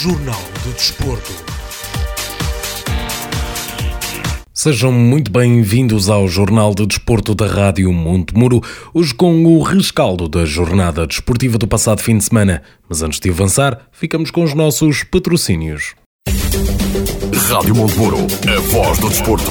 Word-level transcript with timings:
Jornal 0.00 0.40
do 0.62 0.72
Desporto. 0.74 1.32
Sejam 4.54 4.92
muito 4.92 5.28
bem-vindos 5.28 6.08
ao 6.08 6.28
Jornal 6.28 6.72
de 6.72 6.86
Desporto 6.86 7.34
da 7.34 7.48
Rádio 7.48 7.92
Monte 7.92 8.32
Muro, 8.32 8.62
hoje 8.94 9.12
com 9.12 9.44
o 9.44 9.60
rescaldo 9.60 10.28
da 10.28 10.44
jornada 10.44 11.04
desportiva 11.04 11.58
do 11.58 11.66
passado 11.66 12.00
fim 12.00 12.16
de 12.16 12.22
semana. 12.22 12.62
Mas 12.88 13.02
antes 13.02 13.18
de 13.18 13.28
avançar, 13.28 13.88
ficamos 13.90 14.30
com 14.30 14.44
os 14.44 14.54
nossos 14.54 15.02
patrocínios. 15.02 15.96
Rádio 17.48 17.74
Monte 17.74 17.98
Muro, 17.98 18.18
a 18.46 18.60
voz 18.70 18.98
do 19.00 19.08
desporto. 19.08 19.50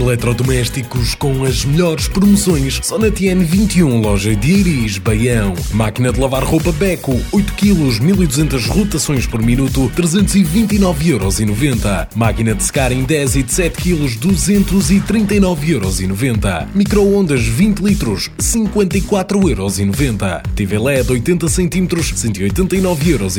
Eletrodomésticos 0.00 1.14
com 1.14 1.44
as 1.44 1.64
melhores 1.64 2.08
promoções 2.08 2.80
só 2.82 2.98
na 2.98 3.06
TN21, 3.08 4.02
loja 4.02 4.34
de 4.34 4.50
Iris, 4.50 4.98
Baião. 4.98 5.54
Máquina 5.72 6.12
de 6.12 6.18
lavar 6.18 6.42
roupa 6.42 6.72
Beco, 6.72 7.20
8 7.30 7.52
kg, 7.52 8.00
1200 8.00 8.66
rotações 8.66 9.26
por 9.26 9.42
minuto, 9.42 9.92
329,90€. 9.94 12.08
Máquina 12.14 12.54
de 12.54 12.64
secar 12.64 12.90
em 12.92 13.04
10 13.04 13.36
e 13.36 13.42
de 13.42 13.52
7 13.52 13.76
kg, 13.76 14.08
239,90€. 14.18 16.68
Microondas 16.74 17.42
20 17.42 17.80
litros, 17.80 18.30
54,90€. 18.38 20.40
TV 20.54 20.78
LED 20.78 21.12
80 21.12 21.46
cm, 21.48 21.86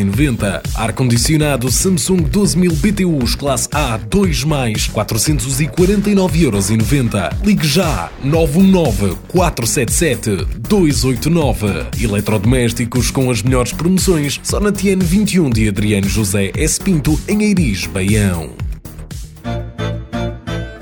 90, 0.06 0.62
Ar-condicionado 0.76 1.72
Samsung 1.72 2.24
12000 2.24 2.76
BTUs, 2.76 3.34
classe 3.36 3.70
A, 3.72 3.98
2+, 3.98 4.92
449,90€. 4.92 6.51
9,90€. 6.52 7.46
Ligue 7.46 7.68
já 7.68 8.10
919 8.24 9.16
477 9.28 10.46
289. 10.60 11.88
Eletrodomésticos 12.02 13.12
com 13.12 13.32
as 13.32 13.42
melhores 13.42 13.72
promoções 13.72 14.40
só 14.44 14.60
na 14.60 14.72
TN 14.72 15.00
21 15.00 15.50
de 15.50 15.68
Adriano 15.70 16.10
José 16.10 16.52
S. 16.56 16.80
Pinto, 16.80 17.20
em 17.28 17.44
Eiris, 17.44 17.86
Baião. 17.88 18.71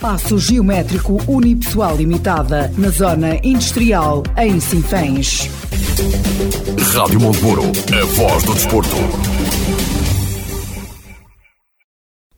Passo 0.00 0.36
Geométrico 0.38 1.22
Unipessoal 1.28 1.96
Limitada, 1.96 2.72
na 2.76 2.88
Zona 2.88 3.36
Industrial, 3.42 4.22
em 4.36 4.58
Sinfãs. 4.60 5.67
Rádio 6.94 7.20
Monte 7.20 7.42
Muro, 7.42 7.62
a 7.64 8.04
voz 8.04 8.44
do 8.44 8.54
desporto. 8.54 8.94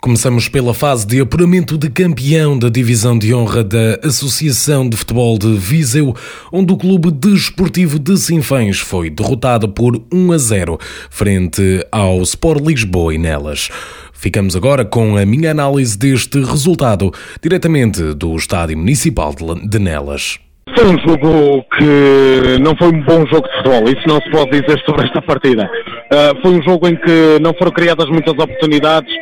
Começamos 0.00 0.48
pela 0.48 0.72
fase 0.72 1.06
de 1.06 1.20
apuramento 1.20 1.76
de 1.76 1.90
campeão 1.90 2.58
da 2.58 2.70
divisão 2.70 3.18
de 3.18 3.34
honra 3.34 3.62
da 3.62 3.98
Associação 4.02 4.88
de 4.88 4.96
Futebol 4.96 5.36
de 5.38 5.58
Viseu, 5.58 6.16
onde 6.50 6.72
o 6.72 6.76
Clube 6.78 7.10
Desportivo 7.10 7.98
de 7.98 8.16
Sinfãs 8.16 8.78
foi 8.78 9.10
derrotado 9.10 9.68
por 9.68 10.02
1 10.10 10.32
a 10.32 10.38
0 10.38 10.78
frente 11.10 11.86
ao 11.92 12.22
Sport 12.22 12.66
Lisboa 12.66 13.14
e 13.14 13.18
Nelas. 13.18 13.68
Ficamos 14.14 14.56
agora 14.56 14.86
com 14.86 15.18
a 15.18 15.26
minha 15.26 15.50
análise 15.50 15.98
deste 15.98 16.40
resultado, 16.40 17.12
diretamente 17.42 18.14
do 18.14 18.34
Estádio 18.36 18.78
Municipal 18.78 19.34
de 19.34 19.78
Nelas. 19.78 20.38
Foi 20.80 20.88
um 20.88 20.98
jogo 20.98 21.62
que 21.76 22.58
não 22.58 22.74
foi 22.74 22.88
um 22.88 23.02
bom 23.02 23.26
jogo 23.26 23.46
de 23.46 23.56
futebol, 23.58 23.84
isso 23.86 24.08
não 24.08 24.18
se 24.18 24.30
pode 24.30 24.50
dizer 24.62 24.80
sobre 24.86 25.04
esta 25.04 25.20
partida. 25.20 25.70
Uh, 26.10 26.40
foi 26.40 26.52
um 26.52 26.62
jogo 26.62 26.88
em 26.88 26.96
que 26.96 27.38
não 27.38 27.52
foram 27.52 27.70
criadas 27.70 28.08
muitas 28.08 28.32
oportunidades. 28.32 29.12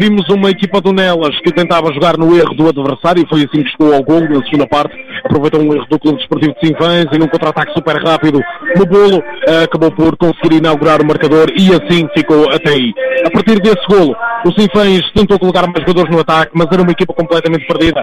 Vimos 0.00 0.26
uma 0.30 0.48
equipa 0.48 0.80
do 0.80 0.94
Nelas 0.94 1.38
que 1.40 1.52
tentava 1.52 1.92
jogar 1.92 2.16
no 2.16 2.34
erro 2.34 2.54
do 2.54 2.66
adversário, 2.66 3.22
e 3.22 3.28
foi 3.28 3.40
assim 3.40 3.62
que 3.62 3.70
chegou 3.70 3.92
ao 3.92 4.02
gol 4.02 4.22
na 4.22 4.42
segunda 4.46 4.66
parte. 4.66 4.96
Aproveitou 5.22 5.60
um 5.60 5.74
erro 5.74 5.84
do 5.90 5.98
Clube 5.98 6.16
Desportivo 6.16 6.54
de 6.54 6.66
Sinfãs 6.66 7.04
e 7.12 7.18
num 7.18 7.28
contra-ataque 7.28 7.74
super 7.74 8.02
rápido 8.02 8.40
no 8.78 8.86
bolo, 8.86 9.18
uh, 9.18 9.64
acabou 9.64 9.90
por 9.92 10.16
conseguir 10.16 10.56
inaugurar 10.56 11.02
o 11.02 11.06
marcador 11.06 11.48
e 11.54 11.68
assim 11.74 12.08
ficou 12.16 12.48
até 12.50 12.70
aí. 12.70 12.94
A 13.26 13.30
partir 13.30 13.60
desse 13.60 13.86
golo, 13.88 14.16
o 14.46 14.52
Sinfãs 14.58 15.02
tentou 15.14 15.38
colocar 15.38 15.66
mais 15.66 15.80
jogadores 15.80 16.10
no 16.10 16.20
ataque, 16.20 16.52
mas 16.54 16.68
era 16.72 16.80
uma 16.80 16.92
equipa 16.92 17.12
completamente 17.12 17.66
perdida. 17.66 18.02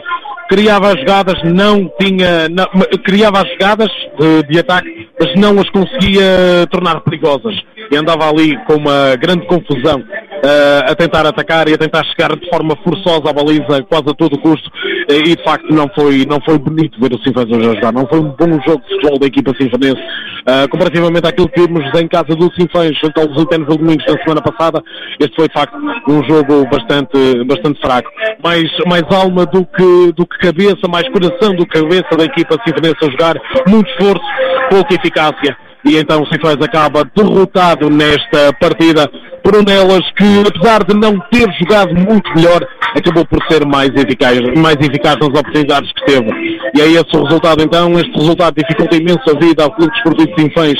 Criava 0.49 0.93
as 0.93 0.99
jogadas, 0.99 1.41
não 1.43 1.91
tinha. 1.99 2.47
Não, 2.47 2.65
criava 3.03 3.41
as 3.41 3.49
jogadas 3.49 3.89
de, 4.19 4.43
de, 4.43 4.59
ataque, 4.59 5.09
mas 5.19 5.35
não 5.35 5.59
as 5.59 5.69
conseguia 5.71 6.67
tornar 6.69 7.01
perigosas. 7.01 7.55
E 7.91 7.95
andava 7.95 8.29
ali 8.29 8.55
com 8.65 8.75
uma 8.75 9.15
grande 9.15 9.45
confusão 9.47 9.99
uh, 9.99 10.91
a 10.91 10.95
tentar 10.95 11.25
atacar 11.25 11.67
e 11.67 11.73
a 11.73 11.77
tentar 11.77 11.86
chegar 12.05 12.35
de 12.35 12.49
forma 12.49 12.75
forçosa 12.83 13.29
à 13.29 13.33
baliza 13.33 13.83
quase 13.89 14.09
a 14.09 14.13
todo 14.13 14.39
custo. 14.39 14.69
E 15.09 15.35
de 15.35 15.43
facto 15.43 15.73
não 15.73 15.87
foi, 15.95 16.25
não 16.25 16.39
foi 16.41 16.57
bonito 16.57 16.99
ver 16.99 17.13
o 17.13 17.23
Sinfãs 17.23 17.45
hoje 17.45 17.69
a 17.69 17.75
jogar. 17.75 17.93
Não 17.93 18.07
foi 18.07 18.19
um 18.19 18.29
bom 18.29 18.59
jogo 18.65 18.81
de 18.83 18.95
futebol 18.95 19.19
da 19.19 19.27
equipa 19.27 19.53
sinfanense. 19.59 20.01
Uh, 20.47 20.69
comparativamente 20.69 21.27
àquilo 21.27 21.49
que 21.49 21.61
vimos 21.61 21.83
em 21.99 22.07
casa 22.07 22.35
do 22.35 22.51
Sinfãs 22.53 22.97
junto 23.03 23.19
aos 23.19 23.29
Lusitanos 23.29 23.67
do 23.67 23.77
Domingos 23.77 24.05
na 24.05 24.17
semana 24.23 24.41
passada, 24.41 24.81
este 25.19 25.35
foi 25.35 25.47
de 25.47 25.53
facto 25.53 25.77
um 26.07 26.23
jogo 26.23 26.65
bastante, 26.69 27.43
bastante 27.45 27.79
fraco. 27.81 28.09
Mais, 28.43 28.69
mais 28.85 29.03
alma 29.11 29.45
do 29.45 29.65
que, 29.65 30.11
do 30.13 30.25
que 30.25 30.37
cabeça, 30.39 30.87
mais 30.87 31.07
coração 31.09 31.55
do 31.55 31.65
que 31.65 31.79
cabeça 31.79 32.15
da 32.17 32.25
equipa 32.25 32.57
sinfanense 32.65 32.97
a 33.01 33.09
jogar. 33.09 33.35
Muito 33.67 33.89
esforço, 33.91 34.25
pouca 34.69 34.95
eficácia. 34.95 35.57
E 35.85 35.97
então 35.97 36.21
o 36.21 36.27
Sinfãs 36.27 36.57
acaba 36.61 37.03
derrotado 37.15 37.89
nesta 37.89 38.51
partida 38.59 39.09
por 39.47 39.63
delas 39.63 40.01
que, 40.17 40.43
apesar 40.45 40.83
de 40.83 40.93
não 40.93 41.17
ter 41.31 41.49
jogado 41.53 41.95
muito 41.95 42.29
melhor, 42.35 42.67
acabou 42.93 43.25
por 43.25 43.39
ser 43.49 43.65
mais 43.65 43.89
eficaz, 43.95 44.41
mais 44.57 44.75
eficaz 44.75 45.15
nas 45.15 45.29
oportunidades 45.29 45.89
que 45.93 46.05
teve. 46.05 46.59
E 46.75 46.81
é 46.81 46.87
esse 46.87 47.15
o 47.15 47.23
resultado 47.23 47.63
então, 47.63 47.93
este 47.93 48.11
resultado 48.11 48.55
dificulta 48.55 48.97
imenso 48.97 49.23
a 49.29 49.39
vida 49.39 49.63
ao 49.63 49.71
Clube 49.71 49.93
Desportivo 49.93 50.35
de 50.35 50.41
Sinfãs, 50.41 50.73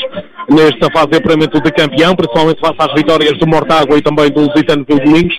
nesta 0.48 0.90
fase 0.90 1.08
de 1.08 1.18
apuramento 1.18 1.60
de 1.60 1.70
campeão, 1.72 2.14
principalmente 2.16 2.60
face 2.60 2.76
às 2.78 2.94
vitórias 2.94 3.38
do 3.38 3.46
Mortágua 3.46 3.98
e 3.98 4.02
também 4.02 4.30
do 4.30 4.40
Lusitano 4.40 4.84
de 4.84 4.98
Domingos. 4.98 5.38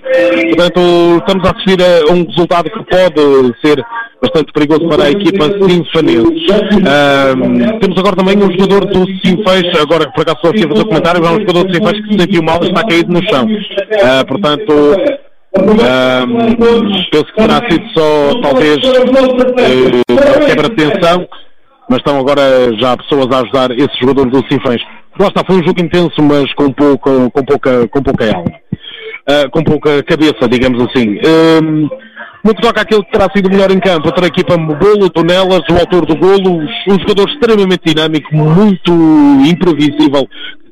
Portanto, 0.55 0.79
estamos 1.17 1.47
a 1.47 1.51
assistir 1.51 1.77
a 1.81 2.13
um 2.13 2.25
resultado 2.25 2.69
que 2.69 2.83
pode 2.83 3.55
ser 3.63 3.83
bastante 4.21 4.51
perigoso 4.53 4.87
para 4.87 5.05
a 5.05 5.11
equipa 5.11 5.45
sinfanense. 5.45 6.45
Temos 7.79 7.97
agora 7.97 8.15
também 8.15 8.37
um 8.37 8.51
jogador 8.51 8.85
do 8.85 9.05
Sinfãs, 9.25 9.63
agora 9.81 10.11
por 10.11 10.21
acaso 10.21 10.37
estou 10.43 10.51
a 10.51 10.69
fazer 10.69 10.85
comentário, 10.85 11.25
é 11.25 11.29
um 11.29 11.39
jogador 11.39 11.63
do 11.63 11.73
Sinfãs 11.73 12.01
que 12.01 12.13
se 12.13 12.19
sentiu 12.19 12.43
mal 12.43 12.59
e 12.63 12.67
está 12.67 12.83
caído 12.85 13.11
no 13.11 13.23
chão. 13.29 13.45
Uh, 13.45 14.25
portanto, 14.27 14.73
um, 15.57 15.75
penso 17.09 17.25
que 17.25 17.33
terá 17.33 17.61
sido 17.69 17.85
só 17.97 18.41
talvez 18.41 18.77
uh, 18.77 20.45
quebra 20.45 20.69
de 20.69 20.75
tensão, 20.75 21.27
mas 21.89 21.97
estão 21.97 22.19
agora 22.19 22.41
já 22.77 22.95
pessoas 22.95 23.27
a 23.31 23.41
ajudar 23.41 23.71
esse 23.71 23.99
jogador 23.99 24.29
do 24.29 24.47
Sinfãs. 24.47 24.81
Lá 25.19 25.27
está, 25.27 25.43
foi 25.43 25.57
um 25.57 25.63
jogo 25.63 25.81
intenso, 25.81 26.21
mas 26.21 26.53
com, 26.53 26.71
pouco, 26.71 27.31
com, 27.31 27.43
pouca, 27.43 27.87
com 27.87 28.01
pouca 28.01 28.25
alma. 28.33 28.51
Uh, 29.27 29.49
com 29.51 29.63
pouca 29.63 30.01
cabeça, 30.03 30.47
digamos 30.47 30.81
assim. 30.83 31.19
Um, 31.25 31.89
no 32.43 32.55
que 32.55 32.61
toca 32.61 32.81
àquele 32.81 33.03
que 33.03 33.11
terá 33.11 33.27
sido 33.35 33.49
melhor 33.49 33.69
em 33.69 33.79
campo, 33.79 34.07
outra 34.07 34.27
equipa 34.27 34.55
Bolo, 34.57 35.09
Tonelas, 35.09 35.61
o 35.69 35.77
autor 35.77 36.05
do 36.05 36.15
golo, 36.15 36.61
um 36.87 36.99
jogador 36.99 37.27
extremamente 37.29 37.93
dinâmico, 37.93 38.33
muito 38.33 38.93
imprevisível, 39.45 40.27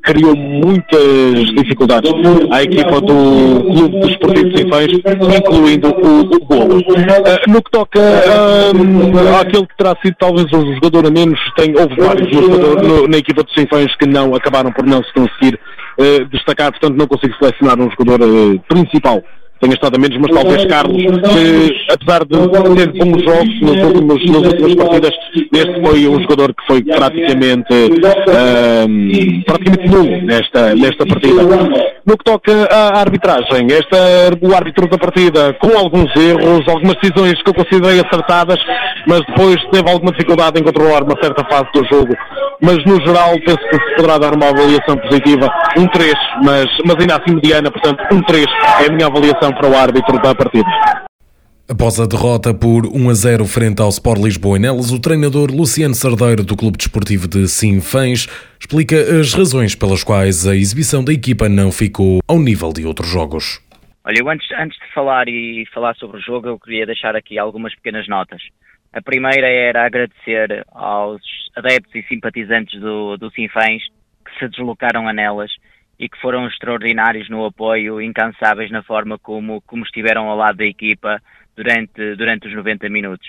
criou 0.08 0.34
muitas 0.34 1.44
dificuldades 1.54 2.10
à 2.50 2.62
equipa 2.62 2.98
do 3.00 3.62
Clube 3.62 4.00
Desportivo 4.00 4.48
de 4.48 4.58
Sinfãs, 4.58 4.86
incluindo 5.36 5.88
o, 5.88 6.20
o 6.20 6.46
golo. 6.46 6.78
Uh, 6.78 7.50
no 7.50 7.62
que 7.62 7.70
toca 7.70 8.00
uh, 8.00 9.40
àquele 9.40 9.66
que 9.66 9.76
terá 9.76 9.94
sido 10.02 10.16
talvez 10.18 10.46
o 10.50 10.74
jogador 10.74 11.06
a 11.06 11.10
menos, 11.10 11.38
tem, 11.56 11.74
houve 11.78 11.94
vários 11.96 12.30
no, 12.32 13.06
na 13.06 13.18
equipa 13.18 13.44
de 13.44 13.52
Sinfãs 13.52 13.94
que 13.96 14.06
não 14.06 14.34
acabaram 14.34 14.72
por 14.72 14.86
não 14.86 15.02
se 15.02 15.12
conseguir 15.12 15.60
uh, 15.98 16.24
destacar, 16.30 16.70
portanto 16.70 16.96
não 16.96 17.06
consigo 17.06 17.34
selecionar 17.38 17.78
um 17.78 17.90
jogador 17.90 18.58
principal 18.66 19.22
tenha 19.60 19.74
estado 19.74 19.96
a 19.96 19.98
menos, 19.98 20.16
mas 20.18 20.30
talvez 20.30 20.64
Carlos, 20.66 21.02
que 21.02 21.92
apesar 21.92 22.24
de 22.24 22.36
ter 22.76 22.92
bons 22.92 23.22
jogos 23.22 23.60
nos 23.60 23.82
últimos, 23.82 24.26
nas 24.26 24.52
últimas 24.52 24.74
partidas, 24.74 25.14
este 25.52 25.80
foi 25.80 26.08
um 26.08 26.20
jogador 26.20 26.54
que 26.54 26.66
foi 26.66 26.82
praticamente, 26.82 27.74
um, 28.88 29.42
praticamente 29.42 29.88
nulo 29.88 30.22
nesta, 30.22 30.74
nesta 30.74 31.06
partida. 31.06 31.42
No 32.08 32.16
que 32.16 32.24
toca 32.24 32.50
à 32.72 33.00
arbitragem, 33.00 33.66
esta, 33.70 33.98
o 34.40 34.56
árbitro 34.56 34.88
da 34.88 34.96
partida, 34.96 35.52
com 35.60 35.76
alguns 35.76 36.10
erros, 36.16 36.66
algumas 36.66 36.96
decisões 37.02 37.34
que 37.42 37.50
eu 37.50 37.52
considerei 37.52 38.00
acertadas, 38.00 38.56
mas 39.06 39.20
depois 39.26 39.56
teve 39.70 39.90
alguma 39.90 40.10
dificuldade 40.12 40.58
em 40.58 40.64
controlar 40.64 41.02
uma 41.02 41.22
certa 41.22 41.44
fase 41.44 41.66
do 41.74 41.84
jogo. 41.84 42.16
Mas 42.62 42.78
no 42.86 42.98
geral, 43.06 43.34
penso 43.44 43.58
que 43.58 43.76
se 43.76 43.96
poderá 43.96 44.16
dar 44.16 44.34
uma 44.34 44.48
avaliação 44.48 44.96
positiva, 44.96 45.52
um 45.76 45.86
3, 45.86 46.14
mas, 46.42 46.66
mas 46.86 46.96
ainda 46.98 47.16
assim 47.16 47.34
mediana, 47.34 47.70
portanto, 47.70 48.02
um 48.10 48.22
3 48.22 48.46
é 48.84 48.86
a 48.86 48.90
minha 48.90 49.06
avaliação 49.06 49.52
para 49.52 49.68
o 49.68 49.76
árbitro 49.76 50.18
da 50.22 50.34
partida. 50.34 50.66
Após 51.70 52.00
a 52.00 52.06
derrota 52.06 52.54
por 52.54 52.86
1 52.86 53.10
a 53.10 53.12
0 53.12 53.44
frente 53.44 53.82
ao 53.82 53.90
Sport 53.90 54.22
Lisboa 54.22 54.56
em 54.56 54.60
Nelas, 54.62 54.90
o 54.90 54.98
treinador 54.98 55.50
Luciano 55.50 55.94
Sardeiro 55.94 56.42
do 56.42 56.56
Clube 56.56 56.78
Desportivo 56.78 57.28
de 57.28 57.46
Sinfãs 57.46 58.26
explica 58.58 58.96
as 58.96 59.34
razões 59.34 59.74
pelas 59.74 60.02
quais 60.02 60.46
a 60.46 60.56
exibição 60.56 61.04
da 61.04 61.12
equipa 61.12 61.46
não 61.46 61.70
ficou 61.70 62.20
ao 62.26 62.38
nível 62.38 62.72
de 62.72 62.86
outros 62.86 63.10
jogos. 63.10 63.60
Olha, 64.02 64.32
antes, 64.32 64.50
antes 64.58 64.78
de 64.78 64.94
falar 64.94 65.28
e 65.28 65.66
falar 65.74 65.94
sobre 65.96 66.16
o 66.16 66.22
jogo, 66.22 66.48
eu 66.48 66.58
queria 66.58 66.86
deixar 66.86 67.14
aqui 67.14 67.38
algumas 67.38 67.74
pequenas 67.74 68.08
notas. 68.08 68.40
A 68.94 69.02
primeira 69.02 69.46
era 69.46 69.84
agradecer 69.84 70.64
aos 70.72 71.20
adeptos 71.54 71.94
e 71.94 72.02
simpatizantes 72.08 72.80
do, 72.80 73.18
do 73.18 73.30
Sinfãs 73.32 73.82
que 74.24 74.38
se 74.38 74.48
deslocaram 74.48 75.06
a 75.06 75.12
Nelas 75.12 75.50
e 75.98 76.08
que 76.08 76.20
foram 76.20 76.46
extraordinários 76.46 77.28
no 77.28 77.44
apoio, 77.44 78.00
incansáveis 78.00 78.70
na 78.70 78.82
forma 78.82 79.18
como, 79.18 79.60
como 79.62 79.84
estiveram 79.84 80.28
ao 80.28 80.36
lado 80.36 80.58
da 80.58 80.64
equipa 80.64 81.20
durante, 81.56 82.14
durante 82.14 82.46
os 82.46 82.54
90 82.54 82.88
minutos. 82.88 83.28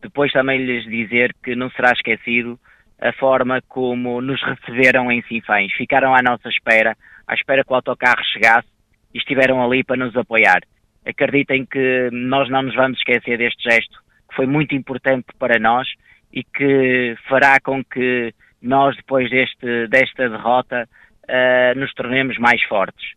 Depois 0.00 0.32
também 0.32 0.64
lhes 0.64 0.84
dizer 0.84 1.34
que 1.42 1.54
não 1.54 1.70
será 1.70 1.92
esquecido 1.92 2.58
a 3.00 3.12
forma 3.12 3.60
como 3.68 4.20
nos 4.20 4.42
receberam 4.42 5.12
em 5.12 5.22
Sinfãs. 5.22 5.72
Ficaram 5.72 6.14
à 6.14 6.22
nossa 6.22 6.48
espera, 6.48 6.96
à 7.26 7.34
espera 7.34 7.62
que 7.62 7.72
o 7.72 7.76
autocarro 7.76 8.24
chegasse 8.32 8.68
e 9.12 9.18
estiveram 9.18 9.62
ali 9.62 9.84
para 9.84 9.96
nos 9.96 10.16
apoiar. 10.16 10.60
Acreditem 11.04 11.66
que 11.66 12.08
nós 12.12 12.48
não 12.48 12.62
nos 12.62 12.74
vamos 12.74 12.98
esquecer 12.98 13.38
deste 13.38 13.62
gesto, 13.68 13.98
que 14.28 14.34
foi 14.34 14.46
muito 14.46 14.74
importante 14.74 15.26
para 15.38 15.58
nós 15.58 15.86
e 16.32 16.42
que 16.42 17.14
fará 17.28 17.60
com 17.60 17.84
que 17.84 18.32
nós, 18.60 18.96
depois 18.96 19.30
deste, 19.30 19.86
desta 19.88 20.28
derrota, 20.28 20.88
uh, 21.28 21.78
nos 21.78 21.92
tornemos 21.94 22.38
mais 22.38 22.62
fortes. 22.64 23.12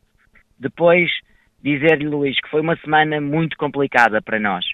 Depois, 0.60 1.10
dizer-lhe, 1.64 2.08
Luís, 2.08 2.40
que 2.40 2.50
foi 2.50 2.62
uma 2.62 2.76
semana 2.78 3.22
muito 3.22 3.58
complicada 3.58 4.22
para 4.22 4.40
nós. 4.40 4.66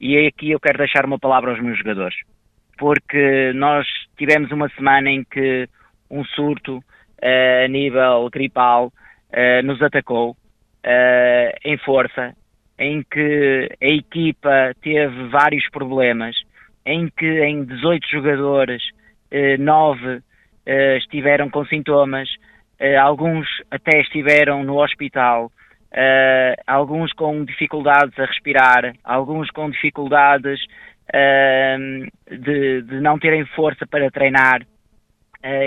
E 0.00 0.26
aqui 0.26 0.50
eu 0.50 0.60
quero 0.60 0.78
deixar 0.78 1.04
uma 1.04 1.18
palavra 1.18 1.50
aos 1.50 1.60
meus 1.60 1.78
jogadores. 1.78 2.16
Porque 2.78 3.52
nós 3.54 3.86
tivemos 4.16 4.50
uma 4.50 4.68
semana 4.70 5.10
em 5.10 5.24
que 5.24 5.68
um 6.10 6.24
surto 6.24 6.78
uh, 6.78 7.64
a 7.64 7.68
nível 7.68 8.28
gripal 8.30 8.86
uh, 8.86 9.62
nos 9.64 9.80
atacou 9.82 10.36
em 11.64 11.78
força, 11.78 12.34
em 12.78 13.02
que 13.02 13.70
a 13.80 13.86
equipa 13.86 14.74
teve 14.82 15.28
vários 15.28 15.66
problemas, 15.70 16.36
em 16.84 17.08
que 17.08 17.42
em 17.42 17.64
18 17.64 18.06
jogadores, 18.06 18.82
9 19.58 20.20
estiveram 20.98 21.48
com 21.48 21.64
sintomas, 21.64 22.28
Uh, 22.80 22.98
alguns 23.00 23.46
até 23.70 24.00
estiveram 24.00 24.64
no 24.64 24.82
hospital, 24.82 25.46
uh, 25.46 26.62
alguns 26.66 27.12
com 27.12 27.44
dificuldades 27.44 28.18
a 28.18 28.24
respirar, 28.24 28.94
alguns 29.04 29.48
com 29.50 29.70
dificuldades 29.70 30.60
uh, 31.14 32.36
de, 32.36 32.82
de, 32.82 33.00
não 33.00 33.18
terem 33.18 33.46
força 33.46 33.86
para 33.86 34.10
treinar 34.10 34.62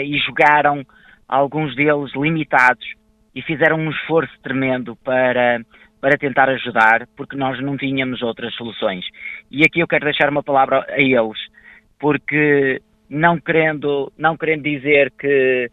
e 0.03 0.17
jogaram, 0.25 0.83
alguns 1.27 1.75
deles 1.75 2.11
limitados, 2.15 2.83
e 3.35 3.43
fizeram 3.43 3.77
um 3.77 3.91
esforço 3.91 4.33
tremendo 4.41 4.95
para, 4.95 5.61
para 6.01 6.17
tentar 6.17 6.49
ajudar, 6.49 7.07
porque 7.15 7.35
nós 7.35 7.61
não 7.61 7.77
tínhamos 7.77 8.23
outras 8.23 8.55
soluções. 8.55 9.05
E 9.51 9.63
aqui 9.63 9.79
eu 9.79 9.87
quero 9.87 10.05
deixar 10.05 10.31
uma 10.31 10.41
palavra 10.41 10.83
a 10.89 10.99
eles, 10.99 11.37
porque 11.99 12.81
não 13.07 13.39
querendo, 13.39 14.11
não 14.17 14.35
querendo 14.35 14.63
dizer 14.63 15.11
que 15.11 15.69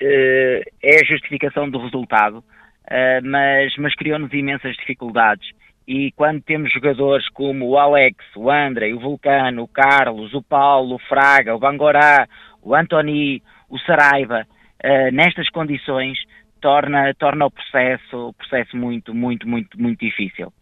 é 0.00 1.00
a 1.00 1.04
justificação 1.04 1.68
do 1.68 1.78
resultado, 1.78 2.38
uh, 2.38 3.24
mas, 3.24 3.74
mas 3.78 3.94
criou-nos 3.94 4.32
imensas 4.32 4.76
dificuldades. 4.76 5.50
E 5.86 6.12
quando 6.12 6.42
temos 6.42 6.72
jogadores 6.72 7.28
como 7.30 7.66
o 7.66 7.78
Alex, 7.78 8.16
o 8.36 8.50
André, 8.50 8.92
o 8.92 9.00
Vulcano, 9.00 9.62
o 9.62 9.68
Carlos, 9.68 10.34
o 10.34 10.42
Paulo, 10.42 10.96
o 10.96 10.98
Fraga, 10.98 11.54
o 11.54 11.58
Bangorá, 11.58 12.28
o 12.62 12.74
Antoni, 12.74 13.42
o 13.68 13.78
Saraiva, 13.78 14.46
uh, 14.84 15.10
nestas 15.12 15.48
condições, 15.48 16.18
torna, 16.60 17.14
torna 17.14 17.46
o 17.46 17.50
processo, 17.50 18.28
o 18.28 18.32
processo 18.34 18.76
muito, 18.76 19.14
muito, 19.14 19.48
muito, 19.48 19.80
muito 19.80 20.00
difícil. 20.00 20.52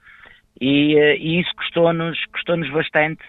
E, 0.61 0.95
e 0.95 1.41
isso 1.41 1.51
custou-nos 1.55 2.19
custou 2.27 2.57
-nos 2.57 2.71
bastante 2.71 3.23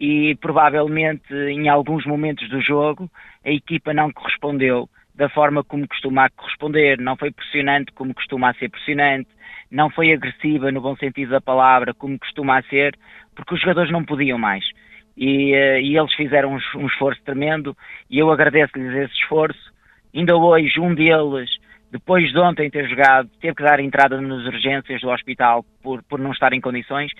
e 0.00 0.34
provavelmente 0.40 1.32
em 1.32 1.68
alguns 1.68 2.04
momentos 2.04 2.48
do 2.48 2.60
jogo 2.60 3.08
a 3.44 3.50
equipa 3.50 3.94
não 3.94 4.12
correspondeu 4.12 4.88
da 5.14 5.28
forma 5.28 5.62
como 5.62 5.86
costuma 5.86 6.30
corresponder, 6.30 6.98
não 6.98 7.16
foi 7.16 7.30
pressionante 7.30 7.92
como 7.92 8.14
costuma 8.14 8.54
ser 8.54 8.70
pressionante, 8.70 9.28
não 9.70 9.90
foi 9.90 10.12
agressiva 10.12 10.70
no 10.70 10.80
bom 10.80 10.96
sentido 10.96 11.30
da 11.30 11.40
palavra 11.40 11.94
como 11.94 12.18
costuma 12.18 12.62
ser, 12.62 12.96
porque 13.34 13.54
os 13.54 13.60
jogadores 13.60 13.90
não 13.90 14.04
podiam 14.04 14.38
mais. 14.38 14.64
E, 15.16 15.52
uh, 15.54 15.78
e 15.80 15.96
eles 15.96 16.14
fizeram 16.14 16.54
um, 16.54 16.78
um, 16.78 16.86
esforço 16.86 17.20
tremendo 17.22 17.76
e 18.08 18.18
eu 18.18 18.30
agradeço-lhes 18.30 18.94
esse 18.94 19.14
esforço. 19.14 19.72
Ainda 20.14 20.36
hoje, 20.36 20.80
um 20.80 20.94
deles, 20.94 21.50
depois 21.90 22.30
de 22.32 22.38
ontem 22.38 22.70
ter 22.70 22.88
jogado, 22.88 23.28
teve 23.40 23.54
que 23.54 23.62
dar 23.62 23.80
entrada 23.80 24.20
nas 24.20 24.46
urgências 24.46 25.00
do 25.02 25.10
hospital 25.10 25.64
por, 25.82 26.02
por 26.04 26.18
não 26.18 26.32
estar 26.32 26.52
em 26.52 26.60
condições 26.60 27.12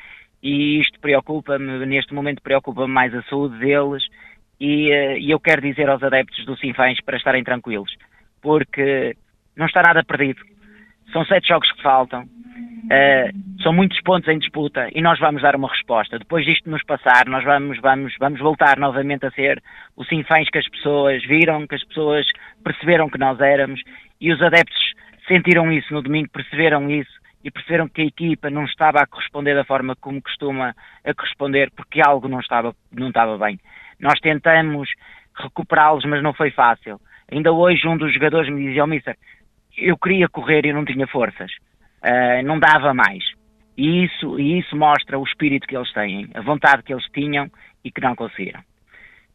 e 0.43 0.81
isto 0.81 0.99
preocupa-me, 0.99 1.87
neste 1.87 2.13
momento 2.13 2.43
preocupa-me 2.43 2.93
mais 2.93 3.15
a 3.15 3.23
saúde 3.25 3.59
deles 3.59 4.03
e, 4.63 4.93
eh, 4.93 5.19
e 5.19 5.31
eu 5.33 5.41
quero 5.41 5.61
dizer 5.61 5.89
aos 5.91 6.01
adeptos 6.05 6.47
do 6.47 6.57
Sinfãs 6.57 7.01
para 7.05 7.17
estarem 7.17 7.43
tranquilos, 7.43 7.93
porque 8.41 9.17
não 9.57 9.67
está 9.67 9.83
nada 9.83 10.05
perdido. 10.05 10.41
São 11.13 11.25
sete 11.25 11.49
jogos 11.49 11.71
que 11.73 11.83
faltam, 11.83 12.23
uh, 12.23 13.61
são 13.61 13.73
muitos 13.73 14.01
pontos 14.03 14.29
em 14.29 14.39
disputa 14.39 14.89
e 14.95 15.03
nós 15.03 15.19
vamos 15.19 15.43
dar 15.43 15.57
uma 15.57 15.69
resposta. 15.69 16.17
Depois 16.17 16.45
disto 16.47 16.71
nos 16.71 16.83
passar, 16.85 17.27
nós 17.27 17.43
vamos, 17.43 17.79
vamos, 17.81 18.15
vamos 18.21 18.39
voltar 18.39 18.79
novamente 18.79 19.27
a 19.27 19.33
ser 19.33 19.61
o 19.97 20.05
Sinfãs 20.05 20.49
que 20.49 20.59
as 20.59 20.69
pessoas 20.69 21.23
viram, 21.27 21.67
que 21.67 21.75
as 21.75 21.85
pessoas 21.85 22.25
perceberam 22.63 23.11
que 23.11 23.19
nós 23.19 23.41
éramos 23.41 23.83
e 24.21 24.33
os 24.33 24.41
adeptos 24.41 24.95
sentiram 25.27 25.73
isso 25.73 25.93
no 25.93 26.03
domingo, 26.03 26.31
perceberam 26.33 26.89
isso 26.89 27.21
e 27.45 27.51
perceberam 27.51 27.89
que 27.89 28.01
a 28.01 28.07
equipa 28.07 28.49
não 28.49 28.65
estava 28.65 29.01
a 29.01 29.07
corresponder 29.07 29.57
da 29.57 29.65
forma 29.65 29.97
como 29.97 30.23
costuma 30.23 30.73
a 31.05 31.13
corresponder 31.13 31.71
porque 31.73 32.01
algo 32.01 32.29
não 32.29 32.39
estava, 32.39 32.73
não 32.93 33.09
estava 33.09 33.37
bem. 33.37 33.59
Nós 34.01 34.19
tentamos 34.21 34.89
recuperá-los, 35.35 36.05
mas 36.05 36.23
não 36.23 36.35
foi 36.35 36.51
fácil. 36.51 37.01
Ainda 37.31 37.53
hoje 37.53 37.87
um 37.87 37.97
dos 37.97 38.13
jogadores 38.13 38.53
me 38.53 38.67
dizia 38.67 38.85
oh, 38.85 38.87
Mister, 38.87 39.17
eu 39.77 39.97
queria 39.97 40.29
correr 40.29 40.67
e 40.67 40.73
não 40.73 40.85
tinha 40.85 41.07
forças, 41.07 41.51
uh, 42.05 42.43
não 42.45 42.59
dava 42.59 42.93
mais. 42.93 43.25
E 43.77 44.05
isso, 44.05 44.39
e 44.39 44.59
isso 44.59 44.77
mostra 44.77 45.19
o 45.19 45.25
espírito 45.25 45.67
que 45.67 45.77
eles 45.77 45.93
têm, 45.93 46.29
a 46.35 46.43
vontade 46.43 46.83
que 46.83 46.93
eles 46.93 47.07
tinham 47.15 47.51
e 47.83 47.91
que 47.91 48.01
não 48.01 48.15
conseguiram. 48.15 48.61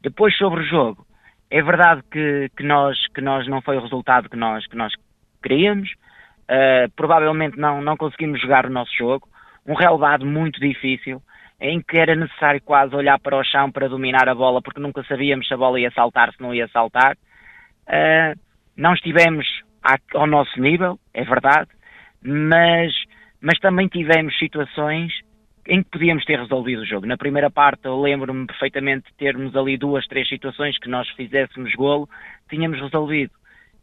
Depois 0.01 0.37
sobre 0.37 0.61
o 0.61 0.67
jogo, 0.67 1.05
é 1.49 1.61
verdade 1.61 2.03
que, 2.11 2.49
que, 2.55 2.63
nós, 2.63 2.97
que 3.07 3.21
nós 3.21 3.47
não 3.47 3.61
foi 3.61 3.77
o 3.77 3.81
resultado 3.81 4.29
que 4.29 4.37
nós, 4.37 4.67
que 4.67 4.75
nós 4.75 4.93
queríamos, 5.41 5.89
uh, 5.91 6.91
provavelmente 6.95 7.57
não, 7.57 7.81
não 7.81 7.97
conseguimos 7.97 8.39
jogar 8.39 8.65
o 8.67 8.69
nosso 8.69 8.95
jogo, 8.95 9.27
um 9.65 9.73
relevado 9.73 10.25
muito 10.25 10.59
difícil, 10.59 11.21
em 11.59 11.81
que 11.81 11.99
era 11.99 12.15
necessário 12.15 12.61
quase 12.61 12.95
olhar 12.95 13.19
para 13.19 13.37
o 13.37 13.43
chão 13.43 13.71
para 13.71 13.89
dominar 13.89 14.29
a 14.29 14.35
bola, 14.35 14.61
porque 14.61 14.79
nunca 14.79 15.03
sabíamos 15.03 15.47
se 15.47 15.53
a 15.53 15.57
bola 15.57 15.79
ia 15.79 15.91
saltar, 15.91 16.31
se 16.33 16.41
não 16.41 16.53
ia 16.53 16.67
saltar. 16.67 17.17
Uh, 17.87 18.39
não 18.75 18.93
estivemos 18.93 19.47
ao 20.13 20.27
nosso 20.27 20.59
nível, 20.59 20.99
é 21.13 21.23
verdade, 21.23 21.69
mas, 22.21 22.93
mas 23.41 23.57
também 23.59 23.87
tivemos 23.87 24.37
situações 24.37 25.11
em 25.67 25.81
que 25.83 25.89
podíamos 25.89 26.23
ter 26.25 26.39
resolvido 26.39 26.81
o 26.81 26.85
jogo. 26.85 27.05
Na 27.05 27.17
primeira 27.17 27.49
parte, 27.49 27.85
eu 27.85 27.99
lembro-me 27.99 28.45
perfeitamente 28.45 29.09
de 29.09 29.17
termos 29.17 29.55
ali 29.55 29.77
duas, 29.77 30.05
três 30.07 30.27
situações 30.27 30.77
que 30.77 30.89
nós 30.89 31.07
fizéssemos 31.09 31.73
golo, 31.73 32.07
tínhamos 32.49 32.79
resolvido. 32.79 33.31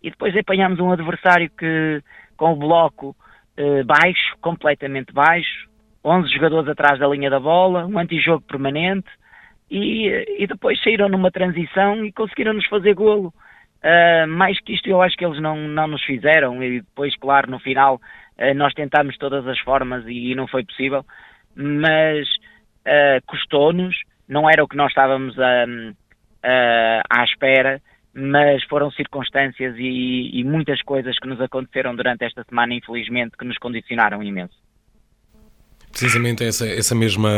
E 0.02 0.10
depois 0.10 0.36
apanhámos 0.36 0.80
um 0.80 0.92
adversário 0.92 1.50
que, 1.50 2.02
com 2.36 2.52
o 2.52 2.56
bloco 2.56 3.16
eh, 3.56 3.82
baixo, 3.84 4.36
completamente 4.40 5.12
baixo, 5.12 5.68
11 6.04 6.28
jogadores 6.32 6.68
atrás 6.68 6.98
da 6.98 7.08
linha 7.08 7.30
da 7.30 7.40
bola, 7.40 7.86
um 7.86 7.98
antijogo 7.98 8.42
permanente, 8.42 9.08
e, 9.70 10.08
e 10.38 10.46
depois 10.46 10.80
saíram 10.82 11.08
numa 11.08 11.30
transição 11.30 12.04
e 12.04 12.12
conseguiram 12.12 12.52
nos 12.52 12.66
fazer 12.66 12.94
golo. 12.94 13.32
Uh, 13.82 14.26
mais 14.28 14.58
que 14.60 14.72
isto 14.72 14.88
eu 14.88 15.02
acho 15.02 15.16
que 15.16 15.24
eles 15.24 15.40
não, 15.42 15.56
não 15.56 15.86
nos 15.86 16.02
fizeram 16.04 16.62
e 16.62 16.80
depois, 16.80 17.14
claro, 17.16 17.50
no 17.50 17.58
final 17.58 17.96
uh, 17.96 18.54
nós 18.54 18.72
tentámos 18.72 19.16
todas 19.18 19.46
as 19.46 19.58
formas 19.60 20.06
e, 20.06 20.32
e 20.32 20.34
não 20.34 20.46
foi 20.46 20.64
possível, 20.64 21.04
mas 21.54 22.26
uh, 22.86 23.20
custou-nos, 23.26 23.94
não 24.26 24.48
era 24.48 24.64
o 24.64 24.68
que 24.68 24.76
nós 24.76 24.88
estávamos 24.88 25.38
a, 25.38 25.66
à 27.10 27.24
espera, 27.24 27.80
mas 28.14 28.64
foram 28.64 28.90
circunstâncias 28.90 29.74
e, 29.76 30.30
e 30.32 30.44
muitas 30.44 30.80
coisas 30.80 31.18
que 31.18 31.28
nos 31.28 31.40
aconteceram 31.40 31.94
durante 31.94 32.24
esta 32.24 32.42
semana, 32.44 32.72
infelizmente, 32.72 33.36
que 33.36 33.44
nos 33.44 33.58
condicionaram 33.58 34.22
imenso. 34.22 34.63
Precisamente 35.94 36.42
essa, 36.42 36.66
essa 36.66 36.92
mesma 36.92 37.30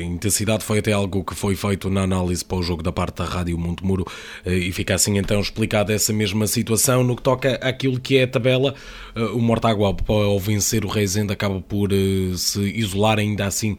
intensidade 0.00 0.62
foi 0.62 0.78
até 0.78 0.92
algo 0.92 1.24
que 1.24 1.34
foi 1.34 1.56
feito 1.56 1.90
na 1.90 2.02
análise 2.02 2.44
para 2.44 2.58
o 2.58 2.62
jogo 2.62 2.80
da 2.80 2.92
parte 2.92 3.16
da 3.16 3.24
Rádio 3.24 3.58
Monte 3.58 3.84
Muro 3.84 4.04
eh, 4.46 4.54
e 4.54 4.70
fica 4.70 4.94
assim 4.94 5.18
então 5.18 5.40
explicada 5.40 5.92
essa 5.92 6.12
mesma 6.12 6.46
situação. 6.46 7.02
No 7.02 7.16
que 7.16 7.22
toca 7.22 7.56
àquilo 7.56 7.98
que 7.98 8.16
é 8.16 8.22
a 8.22 8.28
tabela, 8.28 8.72
eh, 9.16 9.20
o 9.20 9.40
Mortágua 9.40 9.96
ao 10.06 10.38
vencer 10.38 10.84
o 10.84 10.88
Reisende 10.88 11.32
acaba 11.32 11.60
por 11.60 11.92
eh, 11.92 12.36
se 12.36 12.60
isolar 12.78 13.18
ainda 13.18 13.46
assim, 13.46 13.76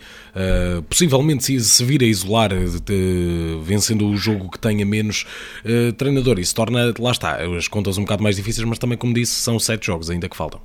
possivelmente 0.89 1.58
se 1.58 1.86
vir 1.86 2.04
a 2.04 2.06
isolar 2.06 2.51
vencendo 3.63 4.06
o 4.06 4.18
jogo 4.18 4.51
que 4.51 4.60
tenha 4.60 4.86
menos 4.86 5.25
treinador. 5.98 6.39
Isso 6.39 6.54
torna, 6.54 6.94
lá 7.00 7.12
está, 7.12 7.38
as 7.58 7.70
contas 7.70 7.98
um 7.98 8.01
bocado 8.01 8.22
mais 8.22 8.36
difíceis, 8.36 8.68
mas 8.68 8.80
também 8.80 8.98
como 8.98 9.13
disse, 9.13 9.32
são 9.32 9.58
sete 9.58 9.88
jogos 9.88 10.10
ainda 10.10 10.27
que 10.27 10.36
faltam. 10.36 10.62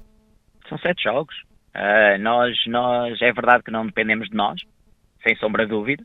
São 0.69 0.77
sete 0.79 1.05
jogos 1.05 1.50
Uh, 1.75 2.19
nós, 2.21 2.57
nós, 2.67 3.21
é 3.23 3.33
verdade 3.33 3.63
que 3.63 3.71
não 3.71 3.87
dependemos 3.87 4.29
de 4.29 4.37
nós, 4.37 4.61
sem 5.23 5.37
sombra 5.37 5.65
de 5.65 5.71
dúvida, 5.71 6.03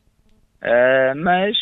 uh, 0.62 1.18
mas 1.18 1.58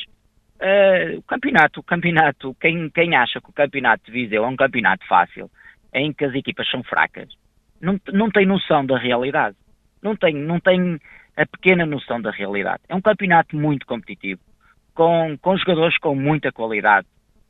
uh, 0.60 1.17
o 1.17 1.24
campeonato, 1.24 1.79
o 1.79 1.83
campeonato, 1.83 2.55
quem, 2.60 2.89
quem 2.89 3.15
acha 3.15 3.39
que 3.39 3.50
o 3.50 3.53
campeonato 3.53 4.03
de 4.05 4.12
Viseu 4.12 4.43
é 4.43 4.48
um 4.48 4.57
campeonato 4.57 5.07
fácil, 5.07 5.50
em 5.93 6.12
que 6.12 6.25
as 6.25 6.33
equipas 6.33 6.69
são 6.69 6.83
fracas, 6.83 7.29
não, 7.83 8.00
não 8.12 8.29
tem 8.31 8.45
noção 8.45 8.86
da 8.86 8.98
realidade. 8.98 9.55
Não 10.01 10.15
tem, 10.15 10.33
não 10.33 10.60
tem 10.60 11.00
a 11.36 11.45
pequena 11.45 11.86
noção 11.86 12.22
da 12.22 12.31
realidade. 12.31 12.83
É 12.89 12.95
um 12.95 13.01
campeonato 13.01 13.55
muito 13.55 13.86
competitivo, 13.86 14.41
com, 14.93 15.38
com 15.41 15.57
jogadores 15.57 15.98
com 15.98 16.15
muita 16.15 16.51
qualidade, 16.51 17.07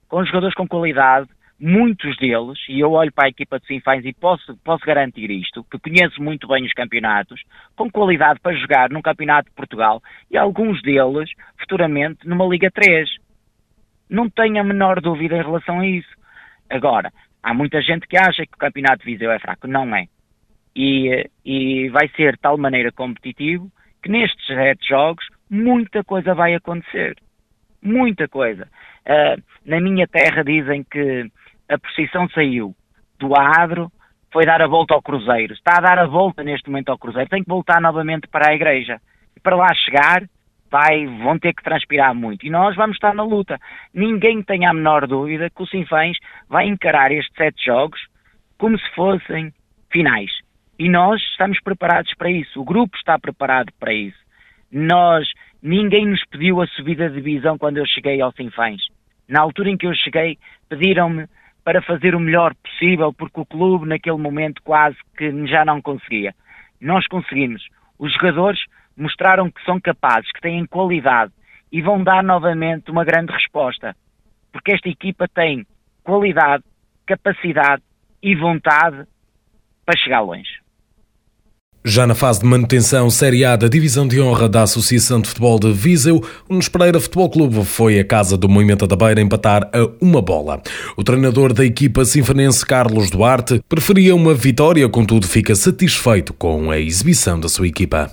com 0.07 0.23
jogadores 0.25 0.55
com 0.55 0.67
qualidade 0.67 1.29
muitos 1.63 2.17
deles, 2.17 2.59
e 2.67 2.81
eu 2.81 2.91
olho 2.91 3.11
para 3.13 3.27
a 3.27 3.29
equipa 3.29 3.57
de 3.57 3.65
Sinfãs 3.65 4.03
e 4.03 4.13
posso, 4.13 4.57
posso 4.65 4.85
garantir 4.85 5.31
isto, 5.31 5.63
que 5.63 5.79
conheço 5.79 6.21
muito 6.21 6.45
bem 6.45 6.65
os 6.65 6.73
campeonatos, 6.73 7.41
com 7.73 7.89
qualidade 7.89 8.41
para 8.41 8.57
jogar 8.57 8.89
num 8.89 9.01
campeonato 9.01 9.49
de 9.49 9.55
Portugal, 9.55 10.03
e 10.29 10.37
alguns 10.37 10.81
deles, 10.81 11.29
futuramente, 11.57 12.27
numa 12.27 12.45
Liga 12.45 12.69
3. 12.69 13.09
Não 14.09 14.29
tenho 14.29 14.59
a 14.59 14.63
menor 14.63 14.99
dúvida 14.99 15.37
em 15.37 15.41
relação 15.41 15.79
a 15.79 15.87
isso. 15.87 16.13
Agora, 16.69 17.13
há 17.41 17.53
muita 17.53 17.81
gente 17.81 18.07
que 18.07 18.17
acha 18.17 18.45
que 18.45 18.55
o 18.55 18.59
campeonato 18.59 19.05
de 19.05 19.05
Viseu 19.05 19.31
é 19.31 19.39
fraco. 19.39 19.65
Não 19.65 19.95
é. 19.95 20.07
E, 20.75 21.29
e 21.45 21.87
vai 21.89 22.09
ser 22.09 22.33
de 22.33 22.41
tal 22.41 22.57
maneira 22.57 22.91
competitivo 22.91 23.71
que 24.01 24.09
nestes 24.09 24.45
sete 24.47 24.85
jogos 24.89 25.25
muita 25.49 26.03
coisa 26.03 26.33
vai 26.33 26.55
acontecer. 26.55 27.15
Muita 27.81 28.27
coisa. 28.27 28.67
Uh, 29.05 29.41
na 29.65 29.79
minha 29.79 30.07
terra 30.07 30.43
dizem 30.43 30.83
que 30.83 31.31
a 31.69 31.77
procissão 31.77 32.27
saiu 32.29 32.75
do 33.19 33.35
Adro, 33.35 33.91
foi 34.31 34.45
dar 34.45 34.61
a 34.61 34.67
volta 34.67 34.93
ao 34.93 35.01
Cruzeiro. 35.01 35.53
Está 35.53 35.77
a 35.77 35.81
dar 35.81 35.99
a 35.99 36.07
volta 36.07 36.43
neste 36.43 36.69
momento 36.69 36.89
ao 36.89 36.97
Cruzeiro. 36.97 37.29
Tem 37.29 37.43
que 37.43 37.49
voltar 37.49 37.79
novamente 37.79 38.27
para 38.27 38.49
a 38.49 38.55
igreja. 38.55 38.99
E 39.35 39.39
para 39.39 39.55
lá 39.55 39.73
chegar, 39.75 40.23
vai, 40.69 41.05
vão 41.05 41.37
ter 41.37 41.53
que 41.53 41.63
transpirar 41.63 42.15
muito. 42.15 42.45
E 42.45 42.49
nós 42.49 42.75
vamos 42.75 42.95
estar 42.95 43.13
na 43.13 43.23
luta. 43.23 43.59
Ninguém 43.93 44.41
tem 44.41 44.65
a 44.65 44.73
menor 44.73 45.07
dúvida 45.07 45.49
que 45.49 45.61
o 45.61 45.67
Sinfãs 45.67 46.17
vai 46.49 46.67
encarar 46.67 47.11
estes 47.11 47.33
sete 47.37 47.65
jogos 47.65 47.99
como 48.57 48.77
se 48.79 48.89
fossem 48.95 49.53
finais. 49.91 50.31
E 50.79 50.89
nós 50.89 51.21
estamos 51.21 51.59
preparados 51.61 52.11
para 52.15 52.31
isso. 52.31 52.59
O 52.59 52.65
grupo 52.65 52.97
está 52.97 53.19
preparado 53.19 53.71
para 53.79 53.93
isso. 53.93 54.17
Nós, 54.71 55.27
ninguém 55.61 56.07
nos 56.07 56.25
pediu 56.25 56.59
a 56.59 56.67
subida 56.67 57.07
de 57.07 57.21
divisão 57.21 57.55
quando 57.55 57.77
eu 57.77 57.85
cheguei 57.85 58.19
ao 58.19 58.31
Sinfãs. 58.31 58.81
Na 59.29 59.41
altura 59.41 59.69
em 59.69 59.77
que 59.77 59.85
eu 59.85 59.93
cheguei, 59.93 60.39
pediram-me 60.67 61.27
para 61.63 61.81
fazer 61.81 62.15
o 62.15 62.19
melhor 62.19 62.53
possível, 62.55 63.13
porque 63.13 63.39
o 63.39 63.45
clube 63.45 63.87
naquele 63.87 64.17
momento 64.17 64.61
quase 64.63 64.97
que 65.17 65.47
já 65.47 65.63
não 65.63 65.81
conseguia. 65.81 66.35
Nós 66.79 67.07
conseguimos. 67.07 67.65
Os 67.97 68.13
jogadores 68.13 68.59
mostraram 68.97 69.49
que 69.49 69.63
são 69.63 69.79
capazes, 69.79 70.31
que 70.31 70.41
têm 70.41 70.65
qualidade 70.65 71.31
e 71.71 71.81
vão 71.81 72.03
dar 72.03 72.23
novamente 72.23 72.91
uma 72.91 73.05
grande 73.05 73.31
resposta. 73.31 73.95
Porque 74.51 74.73
esta 74.73 74.89
equipa 74.89 75.27
tem 75.27 75.65
qualidade, 76.03 76.63
capacidade 77.05 77.81
e 78.21 78.35
vontade 78.35 79.07
para 79.85 79.97
chegar 79.97 80.21
longe. 80.21 80.62
Já 81.85 82.07
na 82.07 82.15
fase 82.15 82.39
de 82.39 82.45
manutenção 82.45 83.09
Série 83.09 83.43
A 83.43 83.57
da 83.57 83.67
Divisão 83.67 84.07
de 84.07 84.21
Honra 84.21 84.47
da 84.47 84.63
Associação 84.63 85.19
de 85.19 85.27
Futebol 85.27 85.59
de 85.59 85.73
Viseu, 85.73 86.21
o 86.47 86.55
Nespereira 86.55 86.97
Futebol 86.97 87.29
Clube 87.29 87.65
foi 87.65 87.99
a 87.99 88.05
casa 88.05 88.37
do 88.37 88.47
Movimento 88.47 88.87
da 88.87 88.95
Beira 88.95 89.19
empatar 89.19 89.63
a 89.63 89.83
uma 90.01 90.21
bola. 90.21 90.61
O 90.95 91.03
treinador 91.03 91.51
da 91.51 91.65
equipa 91.65 92.05
sinfonense 92.05 92.65
Carlos 92.65 93.11
Duarte 93.11 93.59
preferia 93.67 94.15
uma 94.15 94.33
vitória, 94.33 94.87
contudo 94.87 95.27
fica 95.27 95.53
satisfeito 95.55 96.33
com 96.33 96.71
a 96.71 96.79
exibição 96.79 97.37
da 97.37 97.49
sua 97.49 97.67
equipa. 97.67 98.09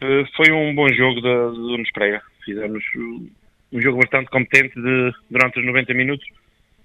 Eh, 0.00 0.24
foi 0.34 0.50
um 0.50 0.74
bom 0.74 0.88
jogo 0.88 1.20
do 1.20 1.76
Nespereira. 1.76 2.22
Fizemos 2.42 2.82
um 3.70 3.80
jogo 3.82 3.98
bastante 3.98 4.30
competente 4.30 4.74
de, 4.80 5.12
durante 5.30 5.60
os 5.60 5.66
90 5.66 5.92
minutos. 5.92 6.26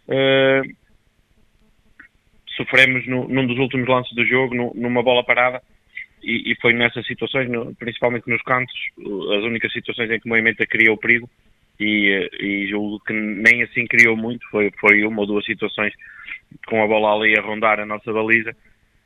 Uh, 0.09 0.69
sofremos 2.57 3.07
no, 3.07 3.25
num 3.29 3.47
dos 3.47 3.57
últimos 3.57 3.87
lances 3.87 4.13
do 4.13 4.25
jogo, 4.25 4.53
numa 4.75 5.01
bola 5.01 5.23
parada 5.23 5.61
e, 6.25 6.51
e, 6.51 6.55
foi 6.61 6.73
nessas 6.73 7.05
situações, 7.05 7.49
no, 7.49 7.73
principalmente 7.75 8.27
nos 8.27 8.41
cantos, 8.41 8.75
as 9.37 9.43
únicas 9.43 9.71
situações 9.71 10.09
em 10.09 10.19
que 10.19 10.25
o 10.25 10.29
movimento 10.29 10.65
criou 10.67 10.97
perigo 10.97 11.29
e, 11.79 12.29
e 12.39 12.67
julgo 12.67 12.99
que 13.01 13.13
nem 13.13 13.63
assim 13.63 13.85
criou 13.85 14.17
muito, 14.17 14.47
foi, 14.49 14.71
foi 14.79 15.03
uma 15.05 15.21
ou 15.21 15.27
duas 15.27 15.45
situações 15.45 15.93
com 16.67 16.83
a 16.83 16.87
bola 16.87 17.13
ali 17.13 17.37
a 17.37 17.41
rondar 17.41 17.79
a 17.79 17.85
nossa 17.85 18.11
baliza, 18.11 18.55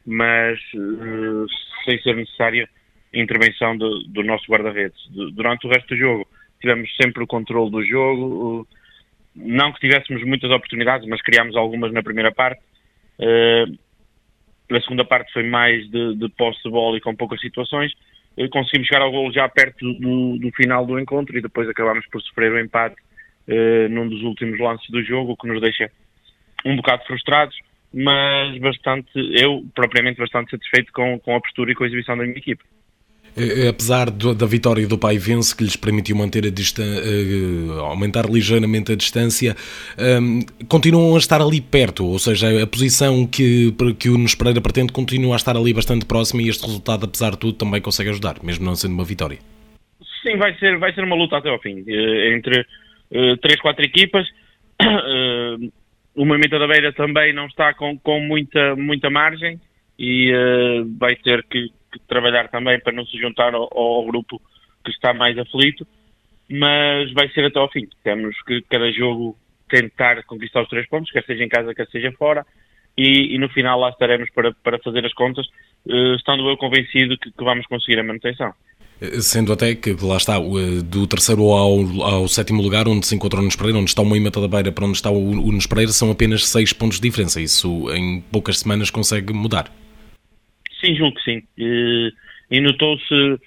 mas 0.06 0.60
uh, 0.76 1.46
sem 1.86 2.02
ser 2.02 2.16
necessária 2.16 2.70
intervenção 3.14 3.76
do, 3.76 4.04
do 4.08 4.24
nosso 4.24 4.50
guarda-redes. 4.50 5.00
Durante 5.34 5.68
o 5.68 5.70
resto 5.70 5.88
do 5.90 5.98
jogo 5.98 6.28
tivemos 6.62 6.90
sempre 7.02 7.24
o 7.24 7.28
controle 7.28 7.72
do 7.72 7.84
jogo, 7.84 8.68
não 9.36 9.72
que 9.74 9.80
tivéssemos 9.80 10.24
muitas 10.24 10.52
oportunidades, 10.52 11.08
mas 11.08 11.22
criámos 11.22 11.56
algumas 11.56 11.92
na 11.92 12.04
primeira 12.04 12.32
parte. 12.32 12.62
Uh, 13.20 13.78
a 14.70 14.82
segunda 14.82 15.06
parte 15.06 15.32
foi 15.34 15.44
mais 15.44 15.90
de, 15.90 16.16
de 16.16 16.30
posse 16.30 16.62
de 16.64 16.70
bola 16.70 16.98
e 16.98 17.02
com 17.02 17.16
poucas 17.16 17.42
situações. 17.42 17.92
Eh, 18.38 18.48
conseguimos 18.48 18.88
chegar 18.88 19.02
ao 19.02 19.12
golo 19.12 19.32
já 19.34 19.48
perto 19.50 19.94
do, 19.94 20.38
do, 20.38 20.52
final 20.52 20.86
do 20.86 21.00
encontro 21.00 21.38
e 21.38 21.42
depois 21.42 21.68
acabámos 21.68 22.06
por 22.08 22.22
sofrer 22.22 22.52
o 22.52 22.60
empate 22.60 22.96
uh, 23.48 23.90
num 23.90 24.08
dos 24.08 24.22
últimos 24.22 24.60
lances 24.60 24.90
do 24.90 25.04
jogo, 25.04 25.34
o 25.34 25.38
que 25.38 25.48
nos 25.48 25.62
deixa 25.62 25.92
um 26.66 26.76
bocado 26.76 27.04
frustrados, 27.06 27.58
mas 27.94 28.58
bastante, 28.60 29.10
eu 29.16 29.66
propriamente 29.74 30.20
bastante 30.20 30.52
satisfeito 30.52 30.92
com, 30.94 31.20
com 31.20 31.36
a 31.36 31.42
postura 31.42 31.72
e 31.72 31.76
com 31.76 31.84
a 31.84 31.88
exibição 31.88 32.18
da 32.18 32.24
minha 32.24 32.38
equipe. 32.38 32.64
Eh, 33.38 33.68
apesar 33.68 34.10
da 34.10 34.46
vitória 34.46 34.88
do 34.88 34.98
Pai 34.98 35.18
Vence, 35.18 35.56
que 35.56 35.64
lhes 35.64 35.76
permitiu 35.76 36.16
manter 36.16 36.46
a 36.46 36.50
distância, 36.50 37.04
aumentar 37.80 38.26
ligeiramente 38.30 38.92
a 38.92 38.96
distância, 38.96 39.56
um, 39.98 40.42
continuam 40.68 41.16
a 41.16 41.18
estar 41.18 41.42
ali 41.42 41.62
perto, 41.62 42.06
ou 42.06 42.20
seja, 42.20 42.64
a 42.64 42.68
posição 42.68 43.26
que, 43.28 43.74
que 43.98 44.10
o 44.10 44.14
Nunes 44.14 44.36
Pereira 44.36 44.62
pretende 44.62 44.92
continua 44.92 45.36
a 45.36 45.38
estar 45.38 45.56
ali 45.56 45.74
bastante 45.74 46.06
próxima 46.06 46.42
e 46.42 46.50
este 46.50 46.66
resultado, 46.66 47.06
apesar 47.06 47.32
de 47.32 47.40
tudo, 47.40 47.54
também 47.54 47.82
consegue 47.82 48.10
ajudar, 48.10 48.36
mesmo 48.44 48.66
não 48.66 48.76
sendo 48.76 48.94
uma 48.94 49.06
vitória. 49.06 49.38
Sim, 50.24 50.38
vai 50.38 50.54
ser, 50.58 50.78
vai 50.78 50.94
ser 50.94 51.04
uma 51.04 51.16
luta 51.16 51.38
até 51.38 51.50
ao 51.50 51.60
fim, 51.60 51.84
entre 52.36 52.66
três, 53.42 53.60
quatro 53.62 53.84
equipas. 53.84 54.28
O 56.16 56.26
Movimento 56.26 56.60
da 56.60 56.68
Beira 56.68 56.92
também 56.92 57.32
não 57.32 57.46
está 57.46 57.74
com, 57.74 57.98
com 57.98 58.20
muita, 58.20 58.76
muita 58.76 59.10
margem 59.10 59.58
e 59.98 60.34
vai 60.98 61.16
ter 61.16 61.46
que, 61.50 61.72
que, 61.92 62.00
trabalhar 62.08 62.50
também 62.50 62.80
para 62.80 62.94
não 62.94 63.06
se 63.06 63.18
juntar 63.18 63.54
ao, 63.54 63.70
ao, 63.72 64.06
grupo 64.06 64.42
que 64.84 64.92
está 64.92 65.14
mais 65.14 65.38
aflito, 65.38 65.86
mas 66.50 67.12
vai 67.14 67.30
ser 67.30 67.46
até 67.46 67.60
ao 67.60 67.72
fim. 67.72 67.88
Temos 68.04 68.36
que 68.44 68.62
cada 68.70 68.92
jogo 68.92 69.38
tentar 69.70 70.24
conquistar 70.24 70.64
os 70.64 70.70
três 70.70 70.88
pontos, 70.88 71.12
quer 71.12 71.24
seja 71.26 71.44
em 71.44 71.50
casa, 71.50 71.76
quer 71.76 71.88
seja 71.88 72.12
fora, 72.14 72.46
e, 72.98 73.36
e 73.36 73.38
no 73.38 73.50
final 73.50 73.80
lá 73.80 73.90
estaremos 73.90 74.30
para, 74.32 74.52
para 74.64 74.80
fazer 74.80 75.06
as 75.06 75.14
contas, 75.14 75.46
uh, 75.86 76.16
estando 76.16 76.50
eu 76.50 76.58
convencido 76.58 77.18
que, 77.18 77.32
que 77.32 77.44
vamos 77.44 77.66
conseguir 77.68 78.00
a 78.00 78.04
manutenção. 78.04 78.54
Sendo 79.22 79.54
até 79.54 79.76
que 79.76 79.96
lá 80.04 80.18
está, 80.18 80.36
eh, 80.36 80.82
do 80.84 81.08
terceiro 81.08 81.44
ao, 81.54 81.80
ao 82.04 82.28
sétimo 82.28 82.62
lugar, 82.62 82.86
onde 82.86 83.08
se 83.08 83.16
encontra 83.16 83.40
o 83.40 83.42
Nunes 83.42 83.56
Pereira, 83.56 83.80
onde 83.80 83.90
está 83.90 84.02
o 84.02 84.06
Moimenta 84.06 84.42
da 84.42 84.48
Beira 84.50 84.74
para 84.74 84.84
onde 84.84 84.98
está 84.98 85.10
o, 85.10 85.30
o 85.30 85.36
Nunes 85.36 85.66
Pereira, 85.66 85.94
são 85.94 86.12
apenas 86.12 86.46
seis 86.46 86.74
pontos 86.74 87.00
de 87.00 87.08
diferença. 87.08 87.40
Isso 87.40 87.90
em 87.94 88.20
poucas 88.20 88.60
semanas 88.60 88.90
consegue 88.90 89.32
mudar. 89.32 89.72
Sim, 90.80 90.96
julgo 90.96 91.16
que 91.18 91.24
sim. 91.24 91.44
E, 91.58 92.14
e 92.52 92.62
notou-se 92.62 93.40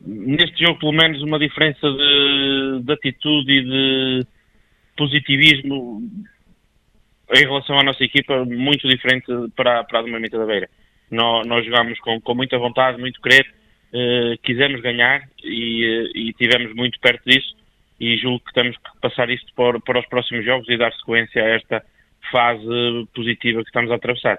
neste 0.00 0.64
jogo, 0.64 0.78
pelo 0.78 0.92
menos, 0.92 1.22
uma 1.22 1.38
diferença 1.38 1.90
de, 1.90 2.82
de 2.82 2.92
atitude 2.92 3.52
e 3.52 3.64
de 3.64 4.26
positivismo 4.96 6.02
em 7.34 7.40
relação 7.40 7.78
à 7.78 7.82
nossa 7.82 8.04
equipa, 8.04 8.44
muito 8.44 8.88
diferente 8.88 9.26
para, 9.56 9.82
para 9.84 10.00
a 10.00 10.02
Moimenta 10.02 10.38
da 10.38 10.46
Beira. 10.46 10.68
Nós, 11.10 11.46
nós 11.46 11.64
jogámos 11.64 11.98
com, 12.00 12.20
com 12.20 12.34
muita 12.34 12.58
vontade, 12.58 12.98
muito 12.98 13.20
querer 13.20 13.46
uh, 13.92 14.38
quisemos 14.42 14.80
ganhar 14.80 15.22
e, 15.42 15.84
uh, 15.84 16.18
e 16.18 16.32
tivemos 16.34 16.74
muito 16.74 16.98
perto 17.00 17.22
disso 17.28 17.54
e 17.98 18.16
julgo 18.16 18.44
que 18.44 18.52
temos 18.52 18.76
que 18.76 19.00
passar 19.00 19.30
isto 19.30 19.52
para, 19.54 19.80
para 19.80 20.00
os 20.00 20.06
próximos 20.06 20.44
jogos 20.44 20.68
e 20.68 20.76
dar 20.76 20.92
sequência 20.92 21.42
a 21.42 21.48
esta 21.48 21.84
fase 22.30 23.08
positiva 23.14 23.62
que 23.62 23.68
estamos 23.68 23.90
a 23.90 23.94
atravessar. 23.94 24.38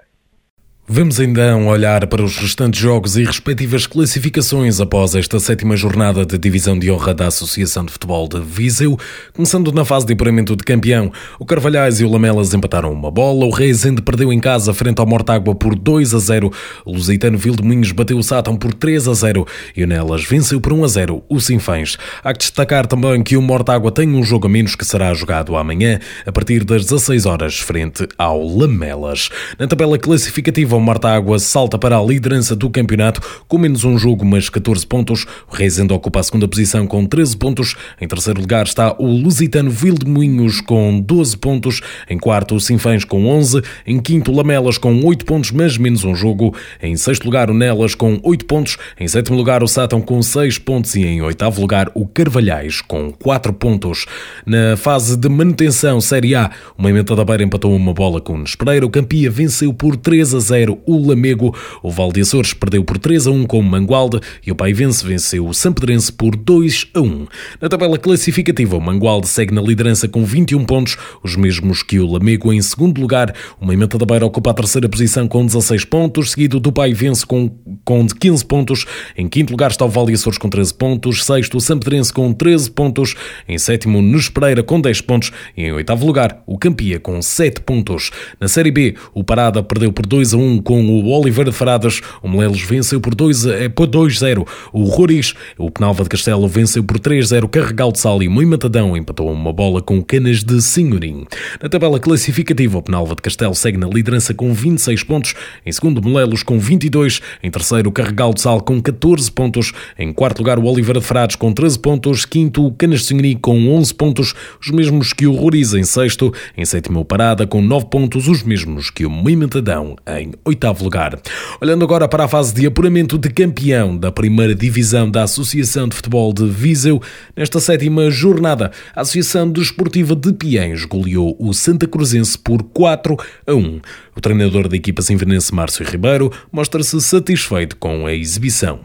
Vamos 0.90 1.20
então 1.20 1.66
olhar 1.66 2.06
para 2.06 2.24
os 2.24 2.38
restantes 2.38 2.80
jogos 2.80 3.18
e 3.18 3.22
respectivas 3.22 3.86
classificações 3.86 4.80
após 4.80 5.14
esta 5.14 5.38
sétima 5.38 5.76
jornada 5.76 6.24
de 6.24 6.38
divisão 6.38 6.78
de 6.78 6.90
honra 6.90 7.12
da 7.12 7.26
Associação 7.26 7.84
de 7.84 7.92
Futebol 7.92 8.26
de 8.26 8.40
Viseu. 8.40 8.98
Começando 9.34 9.70
na 9.70 9.84
fase 9.84 10.06
de 10.06 10.14
apuramento 10.14 10.56
de 10.56 10.64
campeão, 10.64 11.12
o 11.38 11.44
Carvalhais 11.44 12.00
e 12.00 12.04
o 12.04 12.10
Lamelas 12.10 12.54
empataram 12.54 12.90
uma 12.90 13.10
bola, 13.10 13.44
o 13.44 13.50
Reisende 13.50 14.00
perdeu 14.00 14.32
em 14.32 14.40
casa 14.40 14.72
frente 14.72 14.98
ao 14.98 15.06
Mortágua 15.06 15.54
por 15.54 15.74
2 15.74 16.14
a 16.14 16.18
0, 16.20 16.50
o 16.86 16.92
Lusitano 16.92 17.36
Vildemunhos 17.36 17.92
bateu 17.92 18.16
o 18.16 18.22
Sátão 18.22 18.56
por 18.56 18.72
3 18.72 19.08
a 19.08 19.12
0 19.12 19.46
e 19.76 19.84
o 19.84 19.86
Nelas 19.86 20.24
venceu 20.24 20.58
por 20.58 20.72
1 20.72 20.84
a 20.84 20.88
0 20.88 21.22
o 21.28 21.38
Sinfãs. 21.38 21.98
Há 22.24 22.32
que 22.32 22.38
destacar 22.38 22.86
também 22.86 23.22
que 23.22 23.36
o 23.36 23.42
Mortágua 23.42 23.92
tem 23.92 24.08
um 24.08 24.22
jogo 24.22 24.46
a 24.46 24.50
menos 24.50 24.74
que 24.74 24.86
será 24.86 25.12
jogado 25.12 25.54
amanhã, 25.54 25.98
a 26.24 26.32
partir 26.32 26.64
das 26.64 26.86
16 26.86 27.26
horas, 27.26 27.58
frente 27.58 28.08
ao 28.16 28.42
Lamelas. 28.42 29.28
Na 29.58 29.66
tabela 29.66 29.98
classificativa, 29.98 30.77
o 30.78 30.80
Mortágua 30.80 31.38
salta 31.38 31.76
para 31.78 31.98
a 31.98 32.02
liderança 32.02 32.54
do 32.54 32.70
campeonato 32.70 33.20
com 33.46 33.58
menos 33.58 33.84
um 33.84 33.98
jogo, 33.98 34.24
mas 34.24 34.48
14 34.48 34.86
pontos. 34.86 35.26
O 35.50 35.54
Reisende 35.54 35.92
ocupa 35.92 36.20
a 36.20 36.22
segunda 36.22 36.46
posição 36.46 36.86
com 36.86 37.04
13 37.04 37.36
pontos. 37.36 37.76
Em 38.00 38.06
terceiro 38.06 38.40
lugar 38.40 38.66
está 38.66 38.94
o 38.98 39.06
Lusitano 39.06 39.70
Vildemunhos 39.70 40.60
com 40.60 41.00
12 41.00 41.36
pontos. 41.36 41.80
Em 42.08 42.18
quarto, 42.18 42.54
o 42.54 42.60
Sinfãs 42.60 43.04
com 43.04 43.26
11. 43.26 43.62
Em 43.86 43.98
quinto, 43.98 44.32
Lamelas 44.32 44.78
com 44.78 45.04
8 45.04 45.24
pontos, 45.24 45.50
mas 45.50 45.76
menos 45.76 46.04
um 46.04 46.14
jogo. 46.14 46.54
Em 46.82 46.96
sexto 46.96 47.24
lugar, 47.24 47.50
o 47.50 47.54
Nelas 47.54 47.94
com 47.94 48.20
8 48.22 48.44
pontos. 48.44 48.76
Em 48.98 49.08
sétimo 49.08 49.36
lugar, 49.36 49.62
o 49.62 49.68
Sátão 49.68 50.00
com 50.00 50.22
6 50.22 50.58
pontos. 50.58 50.94
E 50.94 51.04
em 51.04 51.22
oitavo 51.22 51.60
lugar, 51.60 51.90
o 51.94 52.06
Carvalhais 52.06 52.80
com 52.80 53.12
4 53.12 53.52
pontos. 53.52 54.06
Na 54.46 54.76
fase 54.76 55.16
de 55.16 55.28
manutenção 55.28 56.00
Série 56.00 56.34
A, 56.34 56.50
o 56.76 56.82
Moimenta 56.82 57.16
da 57.16 57.24
Beira 57.24 57.42
empatou 57.42 57.74
uma 57.74 57.92
bola 57.92 58.20
com 58.20 58.34
o 58.34 58.38
Nespereira. 58.38 58.86
O 58.86 58.90
Campia 58.90 59.30
venceu 59.30 59.72
por 59.72 59.96
3 59.96 60.34
a 60.34 60.40
0 60.40 60.67
0 60.68 60.78
o 60.86 61.08
Lamego. 61.08 61.54
O 61.82 61.90
Val 61.90 62.12
de 62.12 62.20
Açores 62.20 62.52
perdeu 62.52 62.84
por 62.84 62.98
3 62.98 63.26
a 63.26 63.30
1 63.30 63.46
com 63.46 63.60
o 63.60 63.62
Mangualde 63.62 64.20
e 64.46 64.52
o 64.52 64.54
Paivense 64.54 65.04
venceu 65.06 65.46
o 65.46 65.54
Sampedrense 65.54 66.12
por 66.12 66.36
2 66.36 66.88
a 66.94 67.00
1. 67.00 67.26
Na 67.60 67.68
tabela 67.68 67.98
classificativa, 67.98 68.76
o 68.76 68.80
Mangualde 68.80 69.28
segue 69.28 69.54
na 69.54 69.62
liderança 69.62 70.08
com 70.08 70.24
21 70.24 70.64
pontos, 70.64 70.96
os 71.22 71.36
mesmos 71.36 71.82
que 71.82 71.98
o 71.98 72.06
Lamego 72.06 72.52
em 72.52 72.60
segundo 72.60 73.00
lugar. 73.00 73.34
O 73.60 73.64
Moimenta 73.64 73.96
da 73.96 74.04
Beira 74.04 74.26
ocupa 74.26 74.50
a 74.50 74.54
terceira 74.54 74.88
posição 74.88 75.26
com 75.26 75.46
16 75.46 75.84
pontos, 75.84 76.32
seguido 76.32 76.60
do 76.60 76.72
Paivense 76.72 77.24
com, 77.24 77.50
com 77.84 78.06
15 78.06 78.44
pontos. 78.44 78.86
Em 79.16 79.28
quinto 79.28 79.52
lugar 79.52 79.70
está 79.70 79.84
o 79.84 79.88
Val 79.88 80.06
de 80.06 80.14
Açores 80.14 80.38
com 80.38 80.48
13 80.48 80.74
pontos, 80.74 81.24
sexto 81.24 81.56
o 81.56 81.60
Sampedrense 81.60 82.12
com 82.12 82.32
13 82.32 82.70
pontos, 82.70 83.14
em 83.48 83.58
sétimo 83.58 84.02
Nos 84.02 84.28
Pereira 84.28 84.62
com 84.62 84.80
10 84.80 85.00
pontos 85.02 85.32
e 85.56 85.62
em 85.62 85.72
oitavo 85.72 86.06
lugar 86.06 86.42
o 86.46 86.58
Campia 86.58 87.00
com 87.00 87.20
7 87.22 87.60
pontos. 87.60 88.10
Na 88.40 88.48
Série 88.48 88.70
B, 88.70 88.94
o 89.14 89.24
Parada 89.24 89.62
perdeu 89.62 89.92
por 89.92 90.06
2 90.06 90.34
a 90.34 90.36
1 90.36 90.47
com 90.56 90.80
o 90.82 91.10
Oliveira 91.10 91.50
de 91.50 91.56
Faradas. 91.56 92.00
O 92.22 92.28
Melelos 92.28 92.62
venceu 92.62 92.98
por 93.00 93.14
2-0. 93.14 94.48
O 94.72 94.84
Roriz, 94.84 95.34
o 95.58 95.70
Penalva 95.70 96.04
de 96.04 96.08
Castelo, 96.08 96.48
venceu 96.48 96.82
por 96.82 96.98
3-0. 96.98 97.46
Carregal 97.48 97.92
de 97.92 97.98
Sal 97.98 98.22
e 98.22 98.28
Mui 98.28 98.46
Matadão 98.46 98.96
empatou 98.96 99.30
uma 99.30 99.52
bola 99.52 99.82
com 99.82 100.02
Canas 100.02 100.42
de 100.42 100.62
Senhorim. 100.62 101.26
Na 101.62 101.68
tabela 101.68 102.00
classificativa, 102.00 102.78
o 102.78 102.82
Penalva 102.82 103.14
de 103.14 103.20
Castelo 103.20 103.54
segue 103.54 103.76
na 103.76 103.86
liderança 103.86 104.32
com 104.32 104.54
26 104.54 105.02
pontos. 105.02 105.34
Em 105.66 105.72
segundo, 105.72 106.02
Melelos 106.02 106.42
com 106.42 106.58
22. 106.58 107.20
Em 107.42 107.50
terceiro, 107.50 107.92
Carregal 107.92 108.32
de 108.32 108.40
Sal 108.40 108.62
com 108.62 108.80
14 108.80 109.30
pontos. 109.30 109.72
Em 109.98 110.12
quarto 110.12 110.38
lugar, 110.38 110.58
o 110.58 110.64
Oliveira 110.64 111.00
de 111.00 111.06
Frades 111.06 111.36
com 111.36 111.52
13 111.52 111.78
pontos. 111.78 112.24
Quinto, 112.24 112.66
o 112.66 112.72
Canas 112.72 113.00
de 113.00 113.06
Senhorim 113.06 113.36
com 113.36 113.68
11 113.76 113.94
pontos, 113.94 114.34
os 114.60 114.70
mesmos 114.70 115.12
que 115.12 115.26
o 115.26 115.34
Roriz 115.34 115.74
em 115.74 115.84
sexto. 115.84 116.32
Em 116.56 116.64
sétimo, 116.64 117.04
Parada 117.04 117.46
com 117.46 117.60
9 117.60 117.86
pontos, 117.86 118.28
os 118.28 118.42
mesmos 118.42 118.90
que 118.90 119.04
o 119.04 119.10
Mui 119.10 119.34
Matadão 119.34 119.96
em 120.06 120.32
oitavo 120.44 120.84
lugar. 120.84 121.18
Olhando 121.60 121.84
agora 121.84 122.08
para 122.08 122.24
a 122.24 122.28
fase 122.28 122.54
de 122.54 122.66
apuramento 122.66 123.18
de 123.18 123.30
campeão 123.30 123.96
da 123.96 124.10
primeira 124.12 124.54
divisão 124.54 125.10
da 125.10 125.22
Associação 125.22 125.88
de 125.88 125.96
Futebol 125.96 126.32
de 126.32 126.46
Viseu, 126.48 127.00
nesta 127.36 127.60
sétima 127.60 128.10
jornada, 128.10 128.70
a 128.94 129.00
Associação 129.00 129.50
Desportiva 129.50 130.14
de 130.14 130.32
Piens 130.32 130.84
goleou 130.84 131.36
o 131.38 131.52
Santa 131.52 131.86
Cruzense 131.86 132.38
por 132.38 132.62
4 132.62 133.16
a 133.46 133.54
1. 133.54 133.80
O 134.16 134.20
treinador 134.20 134.68
da 134.68 134.76
equipa 134.76 135.02
sinvenense 135.02 135.54
Márcio 135.54 135.84
Ribeiro 135.84 136.30
mostra-se 136.52 137.00
satisfeito 137.00 137.76
com 137.76 138.06
a 138.06 138.12
exibição. 138.12 138.80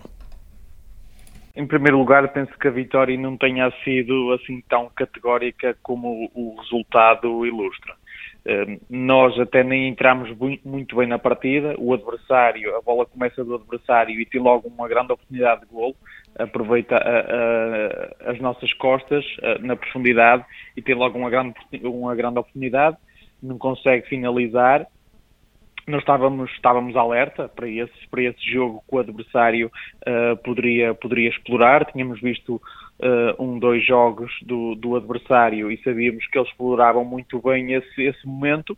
Em 1.55 1.67
primeiro 1.67 1.99
lugar, 1.99 2.27
penso 2.33 2.51
que 2.59 2.67
a 2.67 2.71
vitória 2.71 3.15
não 3.15 3.37
tenha 3.37 3.71
sido 3.83 4.31
assim 4.33 4.59
tão 4.67 4.89
categórica 4.95 5.77
como 5.83 6.31
o 6.33 6.55
resultado 6.59 7.45
ilustra. 7.45 7.93
Ehm, 8.45 8.79
nós 8.89 9.39
até 9.39 9.63
nem 9.63 9.87
entramos 9.87 10.29
muito 10.65 10.95
bem 10.97 11.07
na 11.07 11.17
partida, 11.17 11.75
o 11.77 11.93
adversário, 11.93 12.75
a 12.75 12.81
bola 12.81 13.05
começa 13.05 13.43
do 13.43 13.55
adversário 13.55 14.19
e 14.19 14.25
tem 14.25 14.41
logo 14.41 14.67
uma 14.67 14.87
grande 14.87 15.13
oportunidade 15.13 15.61
de 15.61 15.67
golo, 15.67 15.95
aproveita 16.37 16.95
a, 16.95 18.27
a, 18.27 18.31
as 18.31 18.39
nossas 18.39 18.73
costas 18.73 19.23
na 19.61 19.75
profundidade 19.75 20.43
e 20.75 20.81
tem 20.81 20.93
logo 20.93 21.17
uma 21.17 21.29
grande, 21.29 21.55
uma 21.83 22.13
grande 22.15 22.39
oportunidade, 22.39 22.97
não 23.41 23.57
consegue 23.57 24.07
finalizar. 24.07 24.87
Nós 25.85 25.99
estávamos, 25.99 26.49
estávamos 26.51 26.95
alerta 26.95 27.49
para 27.49 27.67
esse, 27.67 28.07
para 28.09 28.23
esse 28.23 28.41
jogo 28.51 28.83
que 28.87 28.95
o 28.95 28.99
adversário 28.99 29.69
uh, 30.07 30.37
poderia, 30.37 30.93
poderia 30.93 31.29
explorar. 31.29 31.83
Tínhamos 31.91 32.21
visto 32.21 32.61
uh, 32.99 33.43
um, 33.43 33.59
dois 33.59 33.85
jogos 33.85 34.31
do, 34.41 34.75
do 34.75 34.95
adversário 34.95 35.71
e 35.71 35.81
sabíamos 35.83 36.25
que 36.27 36.37
eles 36.37 36.49
exploravam 36.49 37.03
muito 37.03 37.41
bem 37.41 37.73
esse, 37.73 38.01
esse 38.01 38.25
momento 38.27 38.77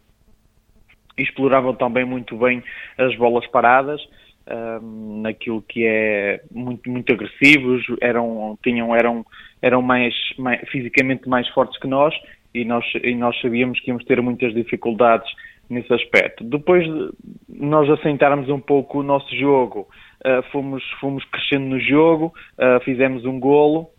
e 1.17 1.23
exploravam 1.23 1.73
também 1.73 2.05
muito 2.05 2.37
bem 2.37 2.63
as 2.97 3.15
bolas 3.15 3.45
paradas. 3.47 4.01
Um, 4.47 5.21
naquilo 5.21 5.59
que 5.63 5.87
é 5.87 6.39
muito 6.51 6.87
muito 6.87 7.11
agressivos 7.11 7.83
eram 7.99 8.55
tinham 8.63 8.95
eram 8.95 9.25
eram 9.59 9.81
mais, 9.81 10.13
mais, 10.37 10.61
fisicamente 10.69 11.27
mais 11.27 11.49
fortes 11.49 11.79
que 11.79 11.87
nós 11.87 12.13
e 12.53 12.63
nós 12.63 12.85
e 13.03 13.15
nós 13.15 13.35
sabíamos 13.41 13.79
que 13.79 13.89
íamos 13.89 14.05
ter 14.05 14.21
muitas 14.21 14.53
dificuldades 14.53 15.27
nesse 15.67 15.91
aspecto 15.91 16.43
depois 16.43 16.85
de 16.85 17.09
nós 17.49 17.89
assentarmos 17.89 18.47
um 18.47 18.59
pouco 18.59 18.99
o 18.99 19.03
nosso 19.03 19.35
jogo 19.35 19.87
uh, 20.23 20.43
fomos 20.51 20.83
fomos 21.01 21.25
crescendo 21.25 21.65
no 21.65 21.79
jogo 21.79 22.31
uh, 22.59 22.79
fizemos 22.83 23.25
um 23.25 23.39
golo 23.39 23.89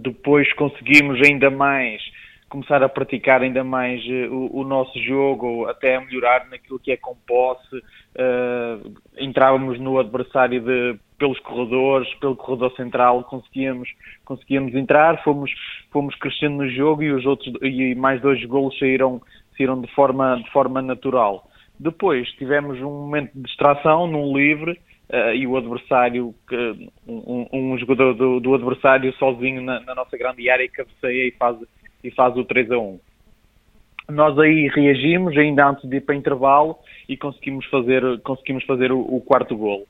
depois 0.00 0.52
conseguimos 0.54 1.20
ainda 1.26 1.50
mais 1.50 2.02
começar 2.48 2.82
a 2.82 2.88
praticar 2.88 3.42
ainda 3.42 3.62
mais 3.62 4.02
uh, 4.06 4.32
o, 4.32 4.60
o, 4.60 4.64
nosso 4.64 4.98
jogo, 5.02 5.66
até 5.66 5.96
a 5.96 6.00
melhorar 6.00 6.46
naquilo 6.48 6.78
que 6.78 6.90
é 6.90 6.96
com 6.96 7.14
posse. 7.26 7.76
Uh, 7.76 8.94
entrávamos 9.18 9.78
no 9.78 9.98
adversário 9.98 10.60
de 10.60 10.98
pelos 11.18 11.38
corredores, 11.40 12.12
pelo 12.14 12.36
corredor 12.36 12.72
central, 12.76 13.24
conseguíamos, 13.24 13.88
conseguíamos 14.24 14.72
entrar, 14.74 15.22
fomos, 15.24 15.50
fomos 15.90 16.14
crescendo 16.14 16.58
no 16.58 16.70
jogo 16.70 17.02
e 17.02 17.10
os 17.10 17.26
outros 17.26 17.52
e 17.60 17.94
mais 17.96 18.20
dois 18.22 18.42
golos 18.44 18.78
saíram, 18.78 19.20
saíram 19.56 19.80
de, 19.80 19.92
forma, 19.94 20.36
de 20.36 20.50
forma 20.52 20.80
natural. 20.80 21.48
Depois 21.78 22.28
tivemos 22.32 22.78
um 22.80 22.90
momento 22.90 23.32
de 23.34 23.42
distração 23.42 24.06
num 24.06 24.36
livre 24.36 24.80
uh, 25.10 25.34
e 25.34 25.46
o 25.46 25.56
adversário, 25.56 26.34
um, 27.06 27.46
um 27.52 27.78
jogador 27.78 28.14
do, 28.14 28.40
do, 28.40 28.54
adversário 28.54 29.12
sozinho 29.14 29.62
na, 29.62 29.80
na, 29.80 29.94
nossa 29.94 30.16
grande 30.16 30.48
área 30.48 30.68
cabeceia 30.68 31.28
e 31.28 31.30
faz, 31.32 31.56
e 32.02 32.10
faz 32.10 32.36
o 32.36 32.44
3 32.44 32.70
a 32.72 32.78
1. 32.78 33.00
Nós 34.10 34.38
aí 34.38 34.68
reagimos 34.68 35.36
ainda 35.36 35.68
antes 35.68 35.88
de 35.88 35.96
ir 35.96 36.00
para 36.00 36.14
intervalo 36.14 36.78
e 37.08 37.16
conseguimos 37.16 37.66
fazer, 37.66 38.02
conseguimos 38.22 38.64
fazer 38.64 38.90
o, 38.90 39.00
o 39.00 39.20
quarto 39.20 39.56
golo. 39.56 39.86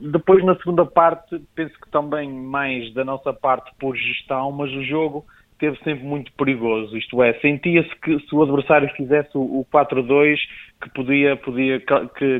Depois, 0.00 0.44
na 0.44 0.54
segunda 0.56 0.86
parte, 0.86 1.40
penso 1.54 1.74
que 1.80 1.90
também 1.90 2.30
mais 2.30 2.92
da 2.94 3.04
nossa 3.04 3.32
parte 3.32 3.72
por 3.80 3.96
gestão, 3.96 4.52
mas 4.52 4.70
o 4.72 4.84
jogo 4.84 5.24
teve 5.58 5.76
sempre 5.78 6.04
muito 6.04 6.32
perigoso. 6.32 6.96
Isto 6.96 7.22
é, 7.22 7.34
sentia-se 7.40 7.94
que 7.96 8.18
se 8.20 8.34
o 8.34 8.42
adversário 8.42 8.88
fizesse 8.96 9.30
o 9.34 9.66
4-2, 9.72 10.36
que 10.80 10.90
podia, 10.90 11.36
podia 11.36 11.82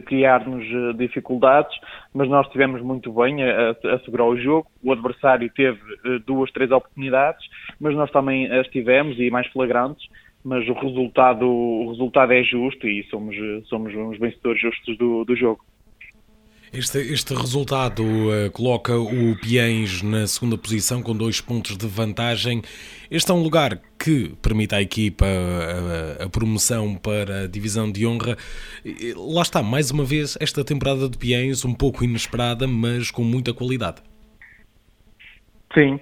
criar-nos 0.07 0.65
eh, 0.65 0.93
dificuldades, 0.97 1.77
mas 2.15 2.29
nós 2.29 2.47
estivemos 2.47 2.81
muito 2.81 3.13
bem 3.13 3.43
a, 3.43 3.71
a, 3.71 3.99
segurar 4.05 4.27
o 4.27 4.37
jogo. 4.37 4.69
O 4.83 4.93
adversário 4.93 5.51
teve 5.51 5.79
eh, 6.05 6.21
duas, 6.25 6.51
três 6.53 6.71
oportunidades, 6.71 7.45
mas 7.81 7.95
nós 7.95 8.11
também 8.11 8.51
as 8.53 8.67
tivemos 8.69 9.19
e 9.19 9.31
mais 9.31 9.47
flagrantes. 9.49 10.07
Mas 10.45 10.67
o 10.69 10.73
resultado, 10.73 11.45
o 11.45 11.91
resultado 11.91 12.33
é 12.33 12.45
justo 12.45 12.87
e 12.87 13.03
somos, 13.11 13.35
somos 13.65 13.93
uns 13.93 14.19
vencedores 14.19 14.61
justos 14.61 14.97
do, 14.97 15.25
do 15.25 15.35
jogo. 15.35 15.61
Este, 16.73 16.99
este 16.99 17.35
resultado 17.35 18.03
uh, 18.03 18.51
coloca 18.53 18.95
o 18.95 19.35
Piens 19.41 20.03
na 20.03 20.27
segunda 20.27 20.59
posição 20.59 21.03
com 21.03 21.17
dois 21.17 21.41
pontos 21.41 21.79
de 21.79 21.87
vantagem. 21.87 22.61
Este 23.11 23.31
é 23.31 23.35
um 23.35 23.43
lugar 23.43 23.79
que 23.99 24.35
permite 24.43 24.75
à 24.75 24.83
equipa 24.83 25.25
a, 25.25 26.25
a, 26.25 26.29
promoção 26.29 26.95
para 26.95 27.45
a 27.45 27.47
divisão 27.47 27.91
de 27.91 28.07
honra. 28.07 28.37
Lá 29.17 29.43
está, 29.43 29.63
mais 29.63 29.91
uma 29.91 30.05
vez, 30.05 30.37
esta 30.41 30.63
temporada 30.63 31.09
de 31.09 31.17
Piens 31.17 31.65
um 31.65 31.75
pouco 31.75 32.05
inesperada, 32.05 32.69
mas 32.69 33.11
com 33.11 33.23
muita 33.23 33.55
qualidade. 33.55 34.03
Sim. 35.73 35.99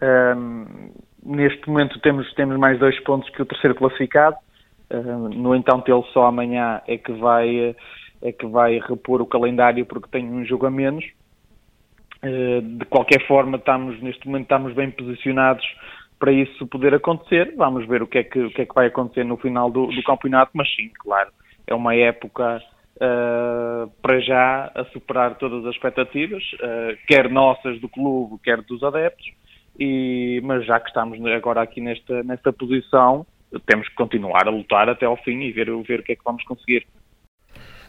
Um, 0.00 0.92
neste 1.22 1.68
momento 1.68 2.00
temos, 2.00 2.32
temos 2.34 2.58
mais 2.58 2.78
dois 2.78 2.98
pontos 3.00 3.28
que 3.30 3.42
o 3.42 3.44
terceiro 3.44 3.74
classificado. 3.74 4.36
Um, 4.90 5.28
no 5.28 5.54
entanto, 5.54 5.92
ele 5.92 6.04
só 6.12 6.26
amanhã 6.26 6.80
é 6.86 6.96
que 6.96 7.12
vai 7.12 7.54
é 7.58 7.76
que 8.32 8.46
vai 8.46 8.78
repor 8.78 9.20
o 9.20 9.26
calendário 9.26 9.84
porque 9.86 10.08
tem 10.10 10.24
um 10.26 10.44
jogo 10.44 10.66
a 10.66 10.70
menos. 10.70 11.04
Eh, 12.22 12.60
de 12.60 12.84
qualquer 12.86 13.26
forma, 13.26 13.56
estamos, 13.56 14.00
neste 14.02 14.26
momento 14.26 14.44
estamos 14.44 14.72
bem 14.74 14.90
posicionados 14.90 15.64
para 16.18 16.32
isso 16.32 16.66
poder 16.66 16.94
acontecer. 16.94 17.54
Vamos 17.56 17.86
ver 17.86 18.02
o 18.02 18.06
que 18.06 18.18
é 18.18 18.24
que, 18.24 18.38
o 18.38 18.50
que, 18.50 18.62
é 18.62 18.66
que 18.66 18.74
vai 18.74 18.86
acontecer 18.86 19.24
no 19.24 19.36
final 19.36 19.70
do, 19.70 19.86
do 19.86 20.02
campeonato, 20.02 20.50
mas 20.54 20.68
sim, 20.74 20.90
claro, 20.98 21.30
é 21.66 21.74
uma 21.74 21.94
época 21.94 22.62
uh, 22.96 23.90
para 24.00 24.20
já 24.20 24.70
a 24.74 24.84
superar 24.86 25.36
todas 25.36 25.64
as 25.66 25.74
expectativas, 25.74 26.42
uh, 26.54 26.96
quer 27.06 27.30
nossas 27.30 27.80
do 27.80 27.88
clube, 27.88 28.40
quer 28.42 28.62
dos 28.62 28.82
adeptos, 28.82 29.26
e, 29.78 30.40
mas 30.42 30.64
já 30.64 30.80
que 30.80 30.88
estamos 30.88 31.24
agora 31.26 31.60
aqui 31.60 31.80
nesta, 31.80 32.22
nesta 32.22 32.52
posição, 32.52 33.26
temos 33.66 33.88
que 33.88 33.94
continuar 33.94 34.48
a 34.48 34.50
lutar 34.50 34.88
até 34.88 35.04
ao 35.04 35.16
fim 35.18 35.42
e 35.42 35.52
ver, 35.52 35.66
ver 35.82 36.00
o 36.00 36.02
que 36.02 36.12
é 36.12 36.16
que 36.16 36.24
vamos 36.24 36.42
conseguir. 36.44 36.86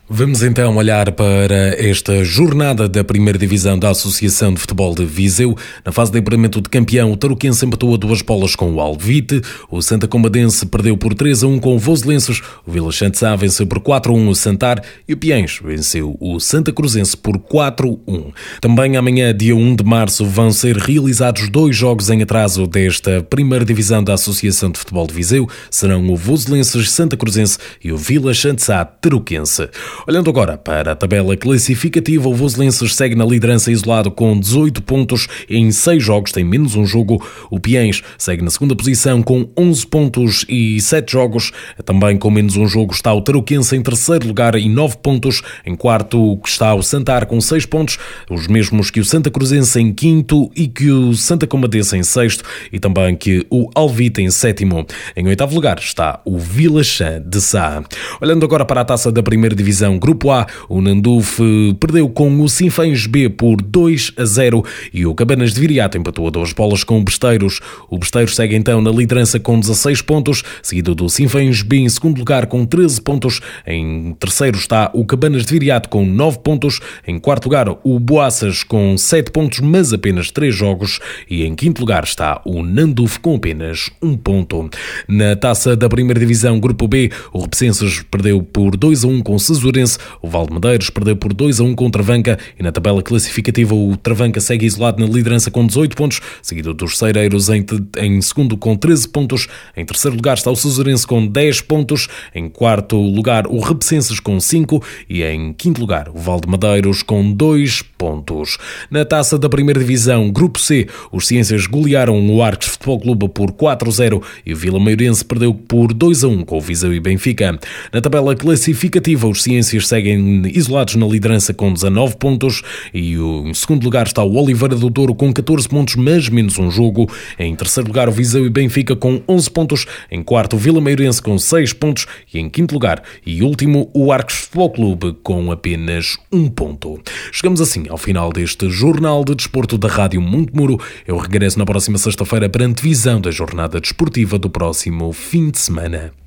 Vamos 0.10 0.42
então 0.42 0.78
olhar 0.78 1.12
para 1.12 1.76
esta 1.78 2.24
jornada 2.24 2.88
da 2.88 3.04
primeira 3.04 3.38
divisão 3.38 3.78
da 3.78 3.90
Associação 3.90 4.54
de 4.54 4.62
Futebol 4.62 4.96
de 4.96 5.04
Viseu. 5.04 5.54
Na 5.84 5.92
fase 5.92 6.14
de 6.14 6.20
apuramento 6.20 6.62
de 6.62 6.70
campeão, 6.70 7.12
o 7.12 7.18
Tarouquense 7.18 7.66
empatou 7.66 7.94
a 7.94 7.98
duas 7.98 8.22
bolas 8.22 8.56
com 8.56 8.74
o 8.74 8.80
Alvite, 8.80 9.42
o 9.70 9.82
Santa 9.82 10.08
Combadense 10.08 10.66
perdeu 10.66 10.96
por 10.96 11.14
3 11.14 11.44
a 11.44 11.48
1 11.48 11.60
com 11.60 11.76
o 11.76 11.80
Voselenses, 11.80 12.42
o 12.66 12.72
Vila 12.72 12.90
Santissá 12.94 13.36
venceu 13.36 13.68
por 13.68 13.82
4 13.82 14.14
a 14.14 14.16
1 14.16 14.30
o 14.30 14.34
Santar 14.36 14.82
e 15.06 15.14
o 15.14 15.18
Piens 15.18 15.60
venceu 15.62 16.16
o 16.22 16.40
Santa 16.40 16.72
Cruzense 16.72 17.18
por 17.18 17.38
4 17.38 18.00
a 18.08 18.12
1. 18.12 18.32
Também 18.62 18.96
amanhã, 18.96 19.36
dia 19.36 19.58
1 19.58 19.76
de 19.76 19.84
março, 19.84 20.26
vão 20.26 20.54
ser 20.54 20.78
realizados 20.78 21.50
dois 21.50 21.76
jogos 21.76 22.10
em 22.10 22.22
atraso 22.22 22.66
desta 22.66 23.22
primeira 23.24 23.66
divisão 23.66 24.02
da 24.02 24.14
Associação 24.14 24.72
de 24.72 24.80
Futebol 24.80 25.06
de 25.06 25.14
Viseu. 25.14 25.50
Serão 25.70 26.10
o 26.10 26.16
Voselenses 26.16 26.92
Santa 26.92 27.18
Cruzense 27.18 27.58
e 27.84 27.92
o 27.92 27.98
Vila 27.98 28.34
Santissá 28.34 28.86
Tarouquense. 28.86 29.68
Olhando 30.06 30.30
agora 30.30 30.58
para 30.58 30.92
a 30.92 30.96
tabela 30.96 31.36
classificativa, 31.36 32.28
o 32.28 32.34
Voselenses 32.34 32.96
segue 32.96 33.16
na 33.16 33.26
liderança 33.26 33.72
isolado 33.72 34.12
com 34.12 34.38
18 34.38 34.82
pontos 34.84 35.28
em 35.50 35.72
6 35.72 36.04
jogos, 36.04 36.32
tem 36.32 36.44
menos 36.44 36.76
um 36.76 36.86
jogo. 36.86 37.26
O 37.50 37.60
Piens 37.60 38.04
segue 38.18 38.44
na 38.44 38.50
segunda 38.50 38.76
posição 38.76 39.24
com 39.24 39.50
11 39.58 39.88
pontos 39.88 40.46
e 40.48 40.80
7 40.82 41.12
jogos. 41.12 41.52
Também 41.86 42.18
com 42.18 42.30
menos 42.30 42.58
um 42.58 42.68
jogo 42.68 42.94
está 42.94 43.14
o 43.14 43.22
Tarouquense 43.22 43.76
em 43.76 43.82
terceiro 43.82 44.28
lugar 44.28 44.56
e 44.56 44.70
9 44.70 44.98
pontos. 44.98 45.42
Em 45.66 45.76
quarto 45.76 46.40
está 46.46 46.74
o 46.74 46.84
Santar 46.84 47.26
com 47.26 47.40
6 47.40 47.66
pontos, 47.66 47.98
os 48.30 48.48
mesmos 48.48 48.92
que 48.92 49.00
o 49.00 49.06
Santa 49.06 49.32
Cruzense 49.32 49.80
em 49.80 49.94
quinto 49.94 50.52
e 50.56 50.68
que 50.68 50.92
o 50.92 51.14
Santa 51.14 51.48
Comadesa 51.48 51.98
em 51.98 52.04
sexto 52.04 52.44
e 52.72 52.80
também 52.80 53.16
que 53.16 53.46
o 53.50 53.70
Alvita 53.74 54.22
em 54.22 54.30
sétimo. 54.30 54.86
Em 55.16 55.28
oitavo 55.28 55.56
lugar 55.56 55.80
está 55.80 56.22
o 56.26 56.38
Vila 56.38 56.82
de 57.26 57.42
Sá. 57.42 57.84
Olhando 58.22 58.46
agora 58.46 58.66
para 58.66 58.82
a 58.82 58.86
taça 58.86 59.12
da 59.12 59.24
primeira 59.24 59.56
divisão 59.56 59.87
divisão 59.88 59.98
Grupo 59.98 60.32
A, 60.32 60.46
o 60.68 60.82
Nanduf 60.82 61.42
perdeu 61.80 62.10
com 62.10 62.42
o 62.42 62.50
Sinfãs 62.50 63.06
B 63.08 63.30
por 63.30 63.62
2 63.62 64.14
a 64.18 64.26
0 64.26 64.64
e 64.94 65.06
o 65.06 65.16
Cabanas 65.16 65.54
de 65.54 65.62
Viriato 65.62 65.98
empatou 65.98 66.28
a 66.28 66.30
duas 66.30 66.52
bolas 66.52 66.84
com 66.84 67.00
o 67.00 67.04
Besteiros. 67.04 67.62
O 67.90 67.98
Besteiros 67.98 68.36
segue 68.36 68.56
então 68.56 68.82
na 68.82 68.92
liderança 68.92 69.40
com 69.40 69.60
16 69.60 70.02
pontos, 70.02 70.44
seguido 70.62 70.94
do 70.94 71.10
Sinfãs 71.10 71.62
B 71.62 71.78
em 71.78 71.90
segundo 71.90 72.20
lugar 72.20 72.48
com 72.48 72.66
13 72.66 73.02
pontos. 73.02 73.40
Em 73.66 74.14
terceiro 74.20 74.58
está 74.58 74.92
o 74.94 75.06
Cabanas 75.06 75.46
de 75.46 75.52
Viriato 75.52 75.90
com 75.90 76.06
9 76.06 76.40
pontos. 76.40 76.80
Em 77.08 77.18
quarto 77.18 77.46
lugar, 77.46 77.68
o 77.84 78.00
Boaças 78.00 78.64
com 78.64 78.98
7 78.98 79.32
pontos, 79.32 79.60
mas 79.60 79.94
apenas 79.94 80.32
3 80.32 80.54
jogos. 80.54 81.00
E 81.30 81.44
em 81.44 81.56
quinto 81.56 81.82
lugar 81.82 82.04
está 82.04 82.42
o 82.46 82.62
Nanduf 82.64 83.20
com 83.20 83.36
apenas 83.36 83.90
1 84.02 84.18
ponto. 84.18 84.70
Na 85.08 85.36
taça 85.36 85.76
da 85.76 85.88
primeira 85.88 86.20
divisão 86.20 86.60
Grupo 86.60 86.88
B, 86.88 87.12
o 87.32 87.42
Repesenses 87.42 88.04
perdeu 88.10 88.42
por 88.42 88.76
2 88.76 89.04
a 89.04 89.08
1 89.08 89.22
com 89.22 89.36
o 89.36 89.40
Cesur 89.40 89.77
o 90.22 90.28
Valdemedeiros 90.28 90.90
perdeu 90.90 91.16
por 91.16 91.34
2 91.34 91.60
a 91.60 91.64
1 91.64 91.76
com 91.76 91.88
o 91.88 91.92
Travanca 91.92 92.38
e 92.60 92.64
na 92.64 92.72
tabela 92.72 93.02
classificativa 93.02 93.76
o 93.76 93.96
Travanca 93.98 94.40
segue 94.40 94.66
isolado 94.66 95.06
na 95.06 95.12
liderança 95.12 95.52
com 95.52 95.66
18 95.66 95.96
pontos, 95.96 96.22
seguido 96.42 96.74
dos 96.74 96.98
Cereiros 96.98 97.50
em, 97.50 97.66
em 97.98 98.22
segundo 98.22 98.58
com 98.58 98.76
13 98.76 99.08
pontos. 99.10 99.48
Em 99.76 99.86
terceiro 99.86 100.16
lugar 100.16 100.38
está 100.38 100.50
o 100.50 100.56
Suzurense 100.56 101.06
com 101.06 101.26
10 101.26 101.62
pontos. 101.62 102.08
Em 102.34 102.50
quarto 102.50 102.98
lugar 102.98 103.48
o 103.48 103.60
Repesenses 103.60 104.20
com 104.20 104.40
5 104.40 104.84
e 105.10 105.24
em 105.24 105.54
quinto 105.54 105.82
lugar 105.82 106.10
o 106.10 106.18
Valdemedeiros 106.18 107.04
com 107.04 107.32
2 107.32 107.82
pontos. 107.98 108.58
Na 108.90 109.06
taça 109.06 109.38
da 109.38 109.50
primeira 109.50 109.80
divisão, 109.80 110.30
Grupo 110.32 110.60
C, 110.60 110.88
os 111.12 111.28
Ciências 111.28 111.66
golearam 111.68 112.20
o 112.30 112.42
Arcos 112.42 112.68
Futebol 112.68 113.00
Clube 113.00 113.30
por 113.30 113.52
4 113.52 113.90
a 113.90 113.92
0 113.92 114.24
e 114.46 114.54
o 114.54 114.58
Vila 114.58 114.80
Maiorense 114.80 115.24
perdeu 115.24 115.54
por 115.54 115.94
2 115.94 116.24
a 116.24 116.28
1 116.28 116.46
com 116.46 116.58
o 116.58 116.62
Viseu 116.62 116.94
e 116.94 117.00
Benfica. 117.00 117.60
Na 117.94 118.02
tabela 118.02 118.36
classificativa, 118.36 119.28
os 119.28 119.44
Ciências 119.44 119.67
seguem 119.68 120.44
isolados 120.46 120.96
na 120.96 121.06
liderança 121.06 121.54
com 121.54 121.72
19 121.72 122.16
pontos 122.18 122.62
e 122.94 123.14
em 123.16 123.54
segundo 123.54 123.84
lugar 123.84 124.08
está 124.08 124.24
o 124.24 124.36
Oliveira 124.36 124.76
do 124.76 124.90
Douro 124.90 125.14
com 125.14 125.32
14 125.34 125.68
pontos, 125.68 125.96
mas 125.96 126.30
menos 126.30 126.58
um 126.58 126.70
jogo. 126.70 127.10
Em 127.38 127.56
terceiro 127.56 127.88
lugar, 127.88 128.08
o 128.08 128.12
Viseu 128.12 128.46
e 128.46 128.50
Benfica 128.50 128.96
com 128.96 129.22
11 129.28 129.52
pontos. 129.52 129.86
Em 130.12 130.24
quarto, 130.24 130.56
o 130.56 130.60
Vila 130.60 130.82
Meirense 130.82 131.22
com 131.22 131.38
6 131.38 131.74
pontos. 131.74 132.06
E 132.34 132.40
em 132.40 132.50
quinto 132.50 132.74
lugar 132.74 133.04
e 133.26 133.44
último, 133.44 133.90
o 133.94 134.12
Arcos 134.12 134.36
Futebol 134.36 134.70
Clube 134.70 135.18
com 135.24 135.52
apenas 135.52 136.18
um 136.32 136.48
ponto. 136.48 137.00
Chegamos 137.32 137.62
assim 137.62 137.86
ao 137.90 137.98
final 137.98 138.32
deste 138.32 138.70
Jornal 138.70 139.24
de 139.24 139.36
Desporto 139.36 139.78
da 139.78 139.88
Rádio 139.88 140.22
Montemuro. 140.22 140.80
Eu 141.06 141.18
regresso 141.18 141.60
na 141.60 141.66
próxima 141.66 141.98
sexta-feira 141.98 142.50
para 142.50 142.64
a 142.64 142.68
antevisão 142.68 143.20
da 143.20 143.32
jornada 143.32 143.80
desportiva 143.80 144.38
do 144.38 144.50
próximo 144.50 145.12
fim 145.14 145.50
de 145.50 145.60
semana. 145.60 146.27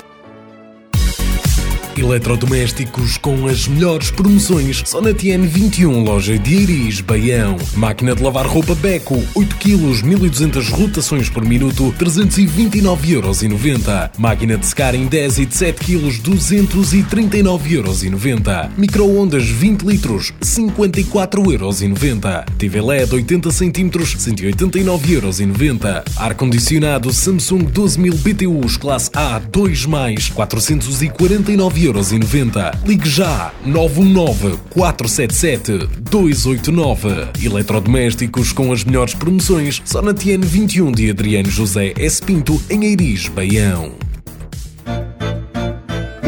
Eletrodomésticos 1.97 3.17
com 3.17 3.47
as 3.47 3.67
melhores 3.67 4.09
promoções 4.09 4.81
só 4.85 5.01
na 5.01 5.09
TN21, 5.11 6.05
loja 6.05 6.39
de 6.39 6.53
Iris, 6.53 7.01
Baião. 7.01 7.57
Máquina 7.75 8.15
de 8.15 8.23
lavar 8.23 8.47
roupa 8.47 8.73
Beco, 8.75 9.21
8 9.35 9.57
kg, 9.57 10.01
1200 10.03 10.69
rotações 10.69 11.27
por 11.29 11.43
minuto, 11.43 11.93
329,90€. 11.99 14.11
Máquina 14.17 14.57
de 14.57 14.65
secar 14.65 14.95
em 14.95 15.05
10 15.05 15.39
e 15.39 15.45
de 15.45 15.53
7 15.55 15.79
kg, 15.79 16.09
239,90€. 16.21 18.69
Microondas 18.77 19.43
20 19.43 19.81
litros, 19.83 20.31
54,90€. 20.41 22.45
TV 22.57 22.79
LED 22.81 23.15
80 23.15 23.51
cm, 23.51 23.89
189,90€. 23.89 26.03
Ar-condicionado 26.15 27.11
Samsung 27.11 27.65
12000 27.65 28.15
BTUs, 28.15 28.77
classe 28.77 29.09
A, 29.13 29.41
2+, 29.41 30.31
449,90€. 30.31 31.80
9,90€. 31.81 32.85
Ligue 32.85 33.09
já 33.09 33.51
919 33.65 34.57
477 34.69 35.87
289. 36.01 37.09
Eletrodomésticos 37.43 38.51
com 38.53 38.71
as 38.71 38.83
melhores 38.83 39.13
promoções 39.13 39.81
só 39.85 40.01
na 40.01 40.13
TN 40.13 40.41
21 40.41 40.91
de 40.91 41.09
Adriano 41.09 41.49
José 41.49 41.93
S. 41.97 42.21
Pinto, 42.21 42.61
em 42.69 42.85
Eiris, 42.85 43.27
Baião. 43.27 44.10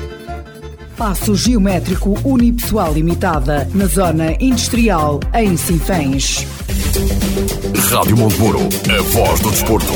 Passo 0.97 1.35
Geométrico 1.35 2.17
Unipessoal 2.23 2.93
Limitada, 2.93 3.67
na 3.73 3.85
Zona 3.85 4.35
Industrial, 4.39 5.19
em 5.33 5.57
Sinfãs. 5.57 6.62
Rádio 6.93 8.17
Monteburo, 8.17 8.59
a 8.59 9.01
voz 9.01 9.39
do 9.39 9.49
desporto. 9.49 9.93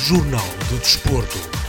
Jornal 0.00 0.44
do 0.68 0.78
Desporto. 0.78 1.59